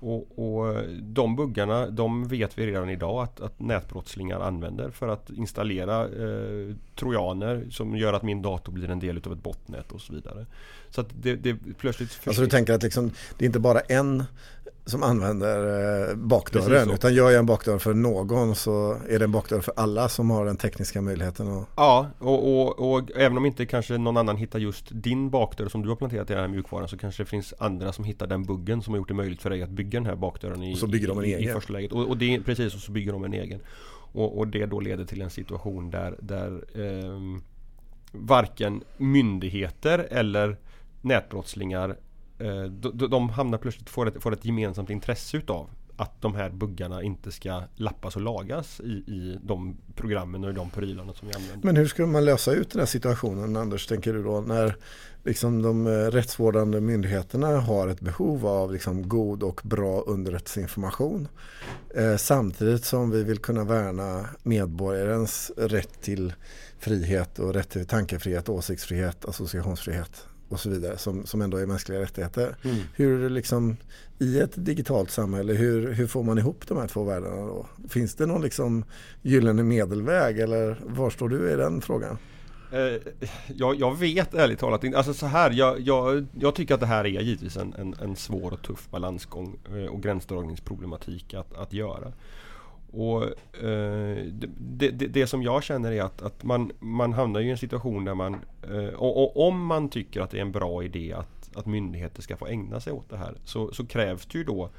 Och, 0.00 0.38
och, 0.38 0.84
de 1.00 1.36
buggarna, 1.36 1.86
de 1.86 2.28
vet 2.28 2.58
vi 2.58 2.66
redan 2.66 2.90
idag 2.90 3.22
att, 3.22 3.40
att 3.40 3.60
nätbrottslingar 3.60 4.40
använder 4.40 4.90
för 4.90 5.08
att 5.08 5.30
installera 5.30 6.04
eh, 6.04 6.74
trojaner 6.94 7.66
som 7.70 7.96
gör 7.96 8.12
att 8.12 8.22
min 8.22 8.42
dator 8.42 8.72
blir 8.72 8.90
en 8.90 8.98
del 8.98 9.20
av 9.26 9.32
ett 9.32 9.42
botnät 9.42 9.92
och 9.92 10.00
så 10.00 10.12
vidare. 10.12 10.46
Så 10.90 11.00
att 11.00 11.08
det, 11.22 11.36
det 11.36 11.56
plötsligt... 11.78 12.20
Alltså 12.26 12.42
du 12.42 12.48
tänker 12.48 12.72
att 12.72 12.82
liksom, 12.82 13.10
det 13.38 13.44
är 13.44 13.46
inte 13.46 13.60
bara 13.60 13.80
en 13.80 14.24
som 14.88 15.02
använder 15.02 16.10
eh, 16.10 16.16
bakdörren. 16.16 16.90
Utan 16.90 17.14
gör 17.14 17.30
jag 17.30 17.38
en 17.38 17.46
bakdörr 17.46 17.78
för 17.78 17.94
någon 17.94 18.54
så 18.54 18.96
är 19.08 19.18
det 19.18 19.24
en 19.24 19.32
bakdörr 19.32 19.60
för 19.60 19.74
alla 19.76 20.08
som 20.08 20.30
har 20.30 20.46
den 20.46 20.56
tekniska 20.56 21.00
möjligheten. 21.00 21.48
Och... 21.48 21.68
Ja, 21.76 22.10
och, 22.18 22.60
och, 22.60 22.92
och, 22.92 23.10
även 23.16 23.36
om 23.36 23.46
inte 23.46 23.66
kanske 23.66 23.98
någon 23.98 24.16
annan 24.16 24.36
hittar 24.36 24.58
just 24.58 24.86
din 24.90 25.30
bakdörr 25.30 25.68
som 25.68 25.82
du 25.82 25.88
har 25.88 25.96
planterat 25.96 26.30
i 26.30 26.32
den 26.32 26.42
här 26.42 26.48
mjukvaran 26.48 26.88
så 26.88 26.98
kanske 26.98 27.22
det 27.22 27.26
finns 27.26 27.54
andra 27.58 27.92
som 27.92 28.04
hittar 28.04 28.26
den 28.26 28.44
buggen 28.44 28.82
som 28.82 28.94
har 28.94 28.98
gjort 28.98 29.08
det 29.08 29.14
möjligt 29.14 29.42
för 29.42 29.50
dig 29.50 29.62
att 29.62 29.70
bygga 29.70 30.00
den 30.00 30.06
här 30.06 30.16
bakdörren 30.16 30.62
i, 30.62 30.74
och 30.74 30.78
så 30.78 30.86
bygger 30.86 31.08
de 31.08 31.18
en 31.18 31.24
i, 31.24 31.28
egen. 31.28 31.50
i 31.50 31.52
första 31.52 31.72
läget. 31.72 31.92
Och, 31.92 32.08
och 32.08 32.16
det 32.16 32.34
är 32.34 32.40
precis, 32.40 32.74
och 32.74 32.80
så 32.80 32.92
bygger 32.92 33.12
de 33.12 33.24
en 33.24 33.34
egen. 33.34 33.60
Och, 34.12 34.38
och 34.38 34.48
det 34.48 34.66
då 34.66 34.80
leder 34.80 35.04
till 35.04 35.22
en 35.22 35.30
situation 35.30 35.90
där, 35.90 36.16
där 36.20 36.64
eh, 36.74 37.40
varken 38.12 38.82
myndigheter 38.96 39.98
eller 40.10 40.56
nätbrottslingar 41.00 41.96
Eh, 42.38 42.64
de 43.08 43.30
hamnar 43.30 43.58
plötsligt, 43.58 43.90
får 43.90 44.08
ett, 44.08 44.22
får 44.22 44.32
ett 44.32 44.44
gemensamt 44.44 44.90
intresse 44.90 45.36
utav 45.36 45.70
att 45.98 46.20
de 46.22 46.34
här 46.34 46.50
buggarna 46.50 47.02
inte 47.02 47.32
ska 47.32 47.62
lappas 47.76 48.16
och 48.16 48.22
lagas 48.22 48.80
i, 48.80 48.88
i 48.88 49.38
de 49.42 49.76
programmen 49.94 50.44
och 50.44 50.50
i 50.50 50.52
de 50.52 50.70
prylarna 50.70 51.14
som 51.14 51.28
vi 51.28 51.34
använder. 51.34 51.66
Men 51.66 51.76
hur 51.76 51.86
ska 51.86 52.06
man 52.06 52.24
lösa 52.24 52.52
ut 52.52 52.70
den 52.70 52.78
här 52.78 52.86
situationen 52.86 53.56
Anders, 53.56 53.86
tänker 53.86 54.12
du 54.12 54.22
då? 54.22 54.40
När 54.40 54.76
liksom 55.24 55.62
de 55.62 55.86
eh, 55.86 55.90
rättsvårdande 55.90 56.80
myndigheterna 56.80 57.60
har 57.60 57.88
ett 57.88 58.00
behov 58.00 58.46
av 58.46 58.72
liksom 58.72 59.08
god 59.08 59.42
och 59.42 59.60
bra 59.64 60.00
underrättelseinformation. 60.00 61.28
Eh, 61.94 62.16
samtidigt 62.16 62.84
som 62.84 63.10
vi 63.10 63.24
vill 63.24 63.38
kunna 63.38 63.64
värna 63.64 64.26
medborgarens 64.42 65.52
rätt 65.56 66.02
till 66.02 66.32
frihet 66.78 67.38
och 67.38 67.54
rätt 67.54 67.70
till 67.70 67.86
tankefrihet, 67.86 68.48
åsiktsfrihet, 68.48 69.24
associationsfrihet 69.24 70.26
och 70.48 70.60
så 70.60 70.70
vidare 70.70 70.98
som, 70.98 71.26
som 71.26 71.42
ändå 71.42 71.56
är 71.56 71.66
mänskliga 71.66 72.00
rättigheter. 72.00 72.56
Mm. 72.62 72.76
Hur 72.94 73.30
liksom 73.30 73.76
i 74.18 74.40
ett 74.40 74.52
digitalt 74.54 75.10
samhälle, 75.10 75.52
hur, 75.52 75.92
hur 75.92 76.06
får 76.06 76.22
man 76.22 76.38
ihop 76.38 76.64
de 76.68 76.78
här 76.78 76.88
två 76.88 77.04
världarna 77.04 77.46
då? 77.46 77.66
Finns 77.88 78.14
det 78.14 78.26
någon 78.26 78.42
liksom 78.42 78.84
gyllene 79.22 79.62
medelväg 79.62 80.38
eller 80.38 80.78
var 80.86 81.10
står 81.10 81.28
du 81.28 81.50
i 81.52 81.56
den 81.56 81.80
frågan? 81.80 82.18
Eh, 82.72 83.12
jag, 83.46 83.80
jag, 83.80 83.98
vet 83.98 84.34
ärligt 84.34 84.58
talat 84.58 84.84
inte. 84.84 84.98
Alltså 84.98 85.14
så 85.14 85.26
här, 85.26 85.50
jag, 85.50 85.80
jag, 85.80 86.26
jag, 86.40 86.54
tycker 86.54 86.74
att 86.74 86.80
det 86.80 86.86
här 86.86 87.04
är 87.04 87.20
givetvis 87.20 87.56
en, 87.56 87.74
en, 87.78 87.94
en 88.02 88.16
svår 88.16 88.52
och 88.52 88.62
tuff 88.62 88.90
balansgång 88.90 89.58
eh, 89.68 89.84
och 89.84 90.02
gränsdragningsproblematik 90.02 91.34
att, 91.34 91.56
att 91.56 91.72
göra. 91.72 92.12
Och 92.90 93.24
eh, 93.64 94.24
det, 94.58 94.90
det, 94.90 95.06
det, 95.06 95.26
som 95.26 95.42
jag 95.42 95.64
känner 95.64 95.92
är 95.92 96.02
att, 96.02 96.22
att 96.22 96.44
man, 96.44 96.72
man 96.78 97.12
hamnar 97.12 97.40
i 97.40 97.50
en 97.50 97.58
situation 97.58 98.04
där 98.04 98.14
man 98.14 98.36
eh, 98.62 98.94
och, 98.94 99.22
och, 99.22 99.48
om 99.48 99.66
man 99.66 99.88
tycker 99.88 100.20
att 100.20 100.30
det 100.30 100.38
är 100.38 100.42
en 100.42 100.52
bra 100.52 100.84
idé 100.84 101.12
att, 101.12 101.56
att 101.56 101.66
myndigheter 101.66 102.22
ska 102.22 102.36
få 102.36 102.46
ägna 102.46 102.80
sig 102.80 102.92
åt 102.92 103.10
det 103.10 103.16
här 103.16 103.34
så, 103.44 103.72
så 103.72 103.86
krävs 103.86 104.26
det 104.26 104.38
ju 104.38 104.44
då 104.44 104.70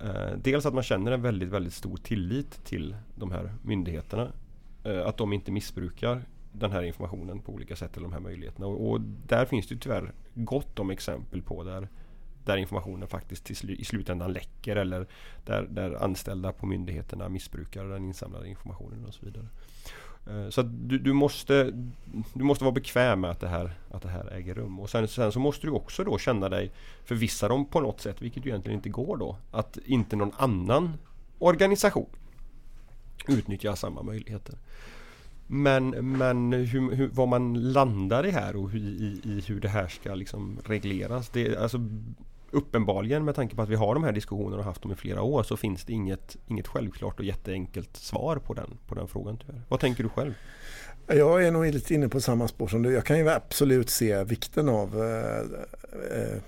eh, 0.00 0.36
Dels 0.42 0.66
att 0.66 0.74
man 0.74 0.82
känner 0.82 1.12
en 1.12 1.22
väldigt, 1.22 1.48
väldigt 1.48 1.74
stor 1.74 1.96
tillit 1.96 2.64
till 2.64 2.96
de 3.14 3.32
här 3.32 3.54
myndigheterna. 3.62 4.32
Eh, 4.84 5.06
att 5.06 5.16
de 5.16 5.32
inte 5.32 5.52
missbrukar 5.52 6.22
den 6.52 6.72
här 6.72 6.82
informationen 6.82 7.40
på 7.40 7.52
olika 7.52 7.76
sätt 7.76 7.96
eller 7.96 8.06
de 8.08 8.12
här 8.12 8.20
möjligheterna. 8.20 8.66
Och, 8.66 8.90
och 8.90 9.00
där 9.26 9.44
finns 9.44 9.68
det 9.68 9.76
tyvärr 9.76 10.12
gott 10.34 10.78
om 10.78 10.90
exempel 10.90 11.42
på 11.42 11.64
där 11.64 11.88
där 12.44 12.56
informationen 12.56 13.08
faktiskt 13.08 13.44
till 13.44 13.56
sl 13.56 13.70
i 13.70 13.84
slutändan 13.84 14.32
läcker 14.32 14.76
eller 14.76 15.06
där, 15.44 15.66
där 15.70 16.04
anställda 16.04 16.52
på 16.52 16.66
myndigheterna 16.66 17.28
missbrukar 17.28 17.84
den 17.84 18.04
insamlade 18.04 18.48
informationen 18.48 19.04
och 19.06 19.14
så 19.14 19.26
vidare. 19.26 19.46
Eh, 20.26 20.48
så 20.50 20.62
du, 20.62 20.98
du, 20.98 21.12
måste, 21.12 21.72
du 22.34 22.44
måste 22.44 22.64
vara 22.64 22.74
bekväm 22.74 23.20
med 23.20 23.30
att 23.30 23.40
det 23.40 23.48
här, 23.48 23.74
att 23.90 24.02
det 24.02 24.08
här 24.08 24.32
äger 24.32 24.54
rum. 24.54 24.80
Och 24.80 24.90
sen, 24.90 25.08
sen 25.08 25.32
så 25.32 25.40
måste 25.40 25.66
du 25.66 25.70
också 25.70 26.04
då 26.04 26.18
känna 26.18 26.48
dig 26.48 26.70
förvissad 27.04 27.52
om 27.52 27.66
på 27.66 27.80
något 27.80 28.00
sätt, 28.00 28.22
vilket 28.22 28.46
ju 28.46 28.50
egentligen 28.50 28.78
inte 28.78 28.88
går 28.88 29.16
då, 29.16 29.36
att 29.50 29.78
inte 29.84 30.16
någon 30.16 30.32
annan 30.36 30.92
organisation 31.38 32.10
utnyttjar 33.28 33.74
samma 33.74 34.02
möjligheter. 34.02 34.54
Men, 35.46 35.90
men 35.90 36.52
hur, 36.52 36.94
hur, 36.94 37.08
vad 37.08 37.28
man 37.28 37.72
landar 37.72 38.26
i 38.26 38.30
här 38.30 38.56
och 38.56 38.70
hur, 38.70 38.80
i, 38.80 39.20
i 39.24 39.44
hur 39.46 39.60
det 39.60 39.68
här 39.68 39.88
ska 39.88 40.14
liksom 40.14 40.58
regleras. 40.64 41.28
Det, 41.28 41.56
alltså, 41.56 41.78
uppenbarligen 42.52 43.24
med 43.24 43.34
tanke 43.34 43.56
på 43.56 43.62
att 43.62 43.68
vi 43.68 43.74
har 43.74 43.94
de 43.94 44.04
här 44.04 44.12
diskussionerna 44.12 44.58
och 44.58 44.64
haft 44.64 44.82
dem 44.82 44.92
i 44.92 44.94
flera 44.94 45.22
år 45.22 45.42
så 45.42 45.56
finns 45.56 45.84
det 45.84 45.92
inget, 45.92 46.36
inget 46.46 46.68
självklart 46.68 47.18
och 47.18 47.24
jätteenkelt 47.24 47.96
svar 47.96 48.36
på 48.36 48.54
den, 48.54 48.78
på 48.86 48.94
den 48.94 49.08
frågan 49.08 49.38
tyvärr. 49.38 49.62
Vad 49.68 49.80
tänker 49.80 50.02
du 50.02 50.08
själv? 50.08 50.34
Jag 51.06 51.44
är 51.44 51.50
nog 51.50 51.66
lite 51.66 51.94
inne 51.94 52.08
på 52.08 52.20
samma 52.20 52.48
spår 52.48 52.66
som 52.66 52.82
du. 52.82 52.92
Jag 52.92 53.06
kan 53.06 53.18
ju 53.18 53.28
absolut 53.28 53.90
se 53.90 54.24
vikten 54.24 54.68
av 54.68 55.02
eh, 55.02 55.38
eh 56.18 56.38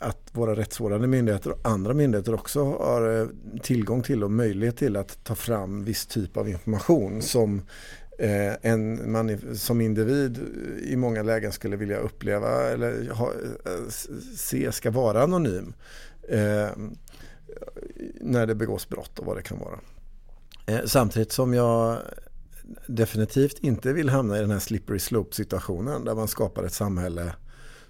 att 0.00 0.30
våra 0.32 0.56
rättsvårdande 0.56 1.06
myndigheter 1.06 1.50
och 1.50 1.58
andra 1.62 1.94
myndigheter 1.94 2.34
också 2.34 2.64
har 2.64 3.20
eh, 3.20 3.26
tillgång 3.62 4.02
till 4.02 4.24
och 4.24 4.30
möjlighet 4.30 4.76
till 4.76 4.96
att 4.96 5.24
ta 5.24 5.34
fram 5.34 5.84
viss 5.84 6.06
typ 6.06 6.36
av 6.36 6.48
information 6.48 7.22
som 7.22 7.62
eh, 8.18 8.54
en 8.62 9.12
man 9.12 9.56
som 9.56 9.80
individ 9.80 10.38
i 10.82 10.96
många 10.96 11.22
lägen 11.22 11.52
skulle 11.52 11.76
vilja 11.76 11.98
uppleva 11.98 12.68
eller 12.68 13.10
ha, 13.10 13.32
eh, 13.64 13.88
se 14.36 14.72
ska 14.72 14.90
vara 14.90 15.22
anonym 15.22 15.74
eh, 16.28 16.68
när 18.20 18.46
det 18.46 18.54
begås 18.54 18.88
brott 18.88 19.18
och 19.18 19.26
vad 19.26 19.36
det 19.36 19.42
kan 19.42 19.58
vara. 19.58 19.80
Eh, 20.66 20.84
samtidigt 20.86 21.32
som 21.32 21.54
jag 21.54 21.98
definitivt 22.86 23.58
inte 23.58 23.92
vill 23.92 24.08
hamna 24.08 24.38
i 24.38 24.40
den 24.40 24.50
här 24.50 24.58
slippery 24.58 24.98
slope 24.98 25.34
situationen 25.34 26.04
där 26.04 26.14
man 26.14 26.28
skapar 26.28 26.64
ett 26.64 26.72
samhälle 26.72 27.34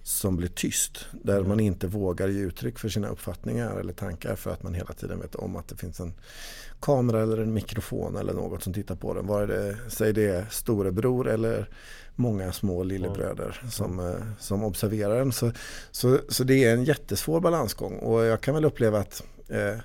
som 0.09 0.37
blir 0.37 0.49
tyst. 0.49 1.07
Där 1.13 1.37
Mm. 1.37 1.49
man 1.49 1.61
inte 1.61 1.87
vågar 1.87 2.29
ge 2.29 2.41
uttryck 2.41 2.79
för 2.79 2.89
sina 2.89 3.09
uppfattningar 3.09 3.77
eller 3.77 3.93
tankar 3.93 4.37
för 4.37 4.51
att 4.51 4.63
man 4.63 4.75
hela 4.75 4.93
tiden 4.93 5.21
vet 5.21 5.35
om 5.35 5.57
att 5.57 5.69
det 5.69 5.77
finns 5.77 6.01
en 6.01 6.15
kamera 6.81 7.23
eller 7.23 7.39
en 7.39 7.55
mikrofon 7.55 8.17
eller 8.17 8.33
något 8.33 8.63
som 8.63 8.73
tittar 8.73 8.97
på 8.97 9.15
den. 9.15 9.27
Var 9.27 9.47
det, 9.47 9.77
säg 9.89 10.13
det 10.13 10.47
storebror 10.51 11.29
eller 11.29 11.69
många 12.15 12.53
små 12.53 12.83
lillebröder 12.83 13.63
som, 13.71 14.01
eh, 14.01 14.15
som 14.39 14.65
observerar 14.65 15.19
den. 15.19 15.33
Så, 15.33 15.53
så, 15.91 16.19
så 16.29 16.45
det 16.45 16.65
är 16.65 16.73
en 16.75 16.85
jättesvår 16.85 17.41
balansgång 17.41 17.99
och 17.99 18.25
jag 18.25 18.41
kan 18.41 18.55
väl 18.55 18.65
uppleva 18.65 18.99
att 18.99 19.23
eh, 19.49 19.79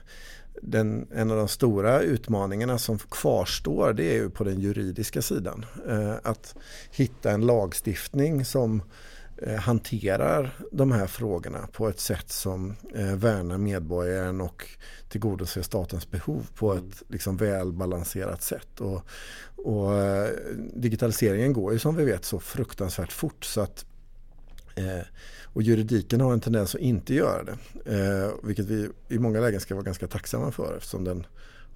den, 0.61 1.07
en 1.15 1.31
av 1.31 1.37
de 1.37 1.47
stora 1.47 2.01
utmaningarna 2.01 2.77
som 2.77 2.99
kvarstår 2.99 3.93
det 3.93 4.03
är 4.03 4.13
ju 4.15 4.29
på 4.29 4.43
den 4.43 4.59
juridiska 4.59 5.21
sidan. 5.21 5.65
Eh, 5.89 6.15
att 6.23 6.55
hitta 6.91 7.31
en 7.31 7.45
lagstiftning 7.45 8.45
som 8.45 8.81
hanterar 9.59 10.57
de 10.71 10.91
här 10.91 11.07
frågorna 11.07 11.67
på 11.71 11.89
ett 11.89 11.99
sätt 11.99 12.29
som 12.29 12.75
eh, 12.95 13.15
värnar 13.15 13.57
medborgaren 13.57 14.41
och 14.41 14.67
tillgodoser 15.09 15.61
statens 15.61 16.11
behov 16.11 16.47
på 16.55 16.73
ett 16.73 17.03
liksom, 17.09 17.37
välbalanserat 17.37 18.41
sätt. 18.41 18.81
Och, 18.81 19.01
och, 19.55 19.95
eh, 19.95 20.29
digitaliseringen 20.73 21.53
går 21.53 21.73
ju 21.73 21.79
som 21.79 21.95
vi 21.95 22.05
vet 22.05 22.25
så 22.25 22.39
fruktansvärt 22.39 23.11
fort 23.11 23.45
så 23.45 23.61
att 23.61 23.85
eh, 24.75 25.05
och 25.43 25.61
juridiken 25.61 26.21
har 26.21 26.33
en 26.33 26.39
tendens 26.39 26.75
att 26.75 26.81
inte 26.81 27.13
göra 27.13 27.43
det. 27.43 27.57
Eh, 27.95 28.31
vilket 28.43 28.65
vi 28.65 28.89
i 29.09 29.19
många 29.19 29.39
lägen 29.39 29.59
ska 29.59 29.75
vara 29.75 29.85
ganska 29.85 30.07
tacksamma 30.07 30.51
för 30.51 30.77
eftersom 30.77 31.03
den 31.03 31.25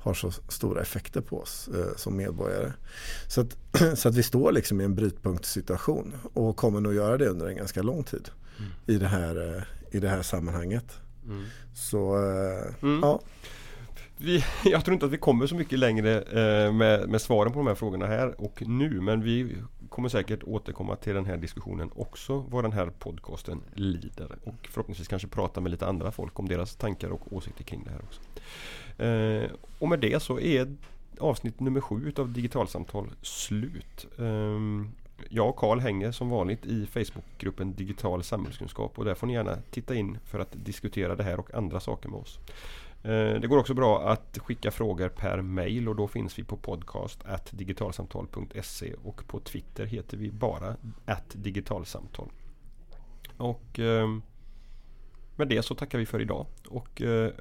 har 0.07 0.13
så 0.13 0.31
stora 0.31 0.81
effekter 0.81 1.21
på 1.21 1.39
oss 1.41 1.69
eh, 1.75 1.95
som 1.95 2.17
medborgare. 2.17 2.73
Så 3.27 3.41
att, 3.41 3.57
så 3.99 4.09
att 4.09 4.15
vi 4.15 4.23
står 4.23 4.51
liksom 4.51 4.81
i 4.81 4.83
en 4.83 4.95
brytpunktssituation 4.95 6.13
och 6.33 6.55
kommer 6.57 6.81
nog 6.81 6.93
göra 6.93 7.17
det 7.17 7.27
under 7.29 7.47
en 7.47 7.55
ganska 7.55 7.81
lång 7.81 8.03
tid 8.03 8.29
Mm. 8.59 8.71
i, 8.85 8.97
det 8.97 9.07
här, 9.07 9.55
eh, 9.57 9.63
i 9.95 9.99
det 9.99 10.09
här 10.09 10.21
sammanhanget. 10.21 10.99
Mm. 11.25 11.43
Så 11.75 12.15
eh, 12.15 12.73
Mm. 12.83 12.99
ja, 13.03 13.21
Vi, 14.17 14.43
jag 14.65 14.85
tror 14.85 14.93
inte 14.93 15.05
att 15.05 15.11
vi 15.11 15.17
kommer 15.17 15.47
så 15.47 15.55
mycket 15.55 15.79
längre 15.79 16.21
eh, 16.21 16.73
med, 16.73 17.09
med 17.09 17.21
svaren 17.21 17.51
på 17.53 17.59
de 17.59 17.67
här 17.67 17.75
frågorna 17.75 18.05
här 18.07 18.41
och 18.41 18.63
nu 18.67 19.01
men 19.01 19.21
vi 19.21 19.57
kommer 19.89 20.09
säkert 20.09 20.43
återkomma 20.43 20.95
till 20.95 21.13
den 21.13 21.25
här 21.25 21.37
diskussionen 21.37 21.91
också 21.95 22.37
vad 22.49 22.63
den 22.63 22.71
här 22.71 22.91
podcasten 22.99 23.61
lider 23.73 24.31
och 24.43 24.67
förhoppningsvis 24.71 25.07
kanske 25.07 25.27
prata 25.27 25.61
med 25.61 25.71
lite 25.71 25.87
andra 25.87 26.11
folk 26.11 26.39
om 26.39 26.47
deras 26.47 26.75
tankar 26.75 27.09
och 27.09 27.33
åsikter 27.33 27.63
kring 27.63 27.83
det 27.83 27.91
här 27.91 28.01
också. 28.03 28.21
Eh, 28.97 29.51
och 29.79 29.89
med 29.89 29.99
det 29.99 30.19
så 30.23 30.39
är 30.39 30.75
avsnitt 31.19 31.59
nummer 31.59 31.81
sju 31.81 32.07
utav 32.07 32.33
Digitalsamtal 32.33 33.11
slut. 33.21 34.07
Eh, 34.19 34.59
jag 35.29 35.49
och 35.49 35.55
Karl 35.55 35.79
hänger 35.79 36.11
som 36.11 36.29
vanligt 36.29 36.65
i 36.65 36.85
Facebookgruppen 36.85 37.73
Digital 37.73 38.23
samhällskunskap 38.23 38.99
och 38.99 39.05
där 39.05 39.15
får 39.15 39.27
ni 39.27 39.33
gärna 39.33 39.57
titta 39.71 39.95
in 39.95 40.17
för 40.25 40.39
att 40.39 40.51
diskutera 40.51 41.15
det 41.15 41.23
här 41.23 41.39
och 41.39 41.53
andra 41.53 41.79
saker 41.79 42.09
med 42.09 42.19
oss. 42.19 42.39
Eh, 43.03 43.39
Det 43.41 43.47
går 43.47 43.57
också 43.57 43.73
bra 43.73 44.09
att 44.09 44.37
skicka 44.37 44.71
frågor 44.71 45.09
per 45.09 45.41
mail 45.41 45.89
och 45.89 45.95
då 45.95 46.07
finns 46.07 46.39
vi 46.39 46.43
på 46.43 46.57
podcast 46.57 47.25
at 47.25 47.49
digitalsamtal.se 47.51 48.93
och 49.03 49.27
på 49.27 49.39
Twitter 49.39 49.85
heter 49.85 50.17
vi 50.17 50.31
bara 50.31 50.75
at 51.05 51.25
digitalsamtal. 51.33 52.29
Och 53.37 53.79
eh, 53.79 54.07
med 55.35 55.47
det 55.47 55.61
så 55.61 55.75
tackar 55.75 55.97
vi 55.97 56.05
för 56.05 56.21
idag 56.21 56.45
och 56.69 57.01
eh, 57.01 57.31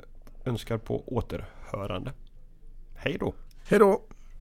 önskar 0.46 0.78
på 0.78 1.04
återhörande. 1.06 2.12
Hej 2.96 3.16
då! 3.20 3.35
hej 3.68 3.78
då! 3.78 4.02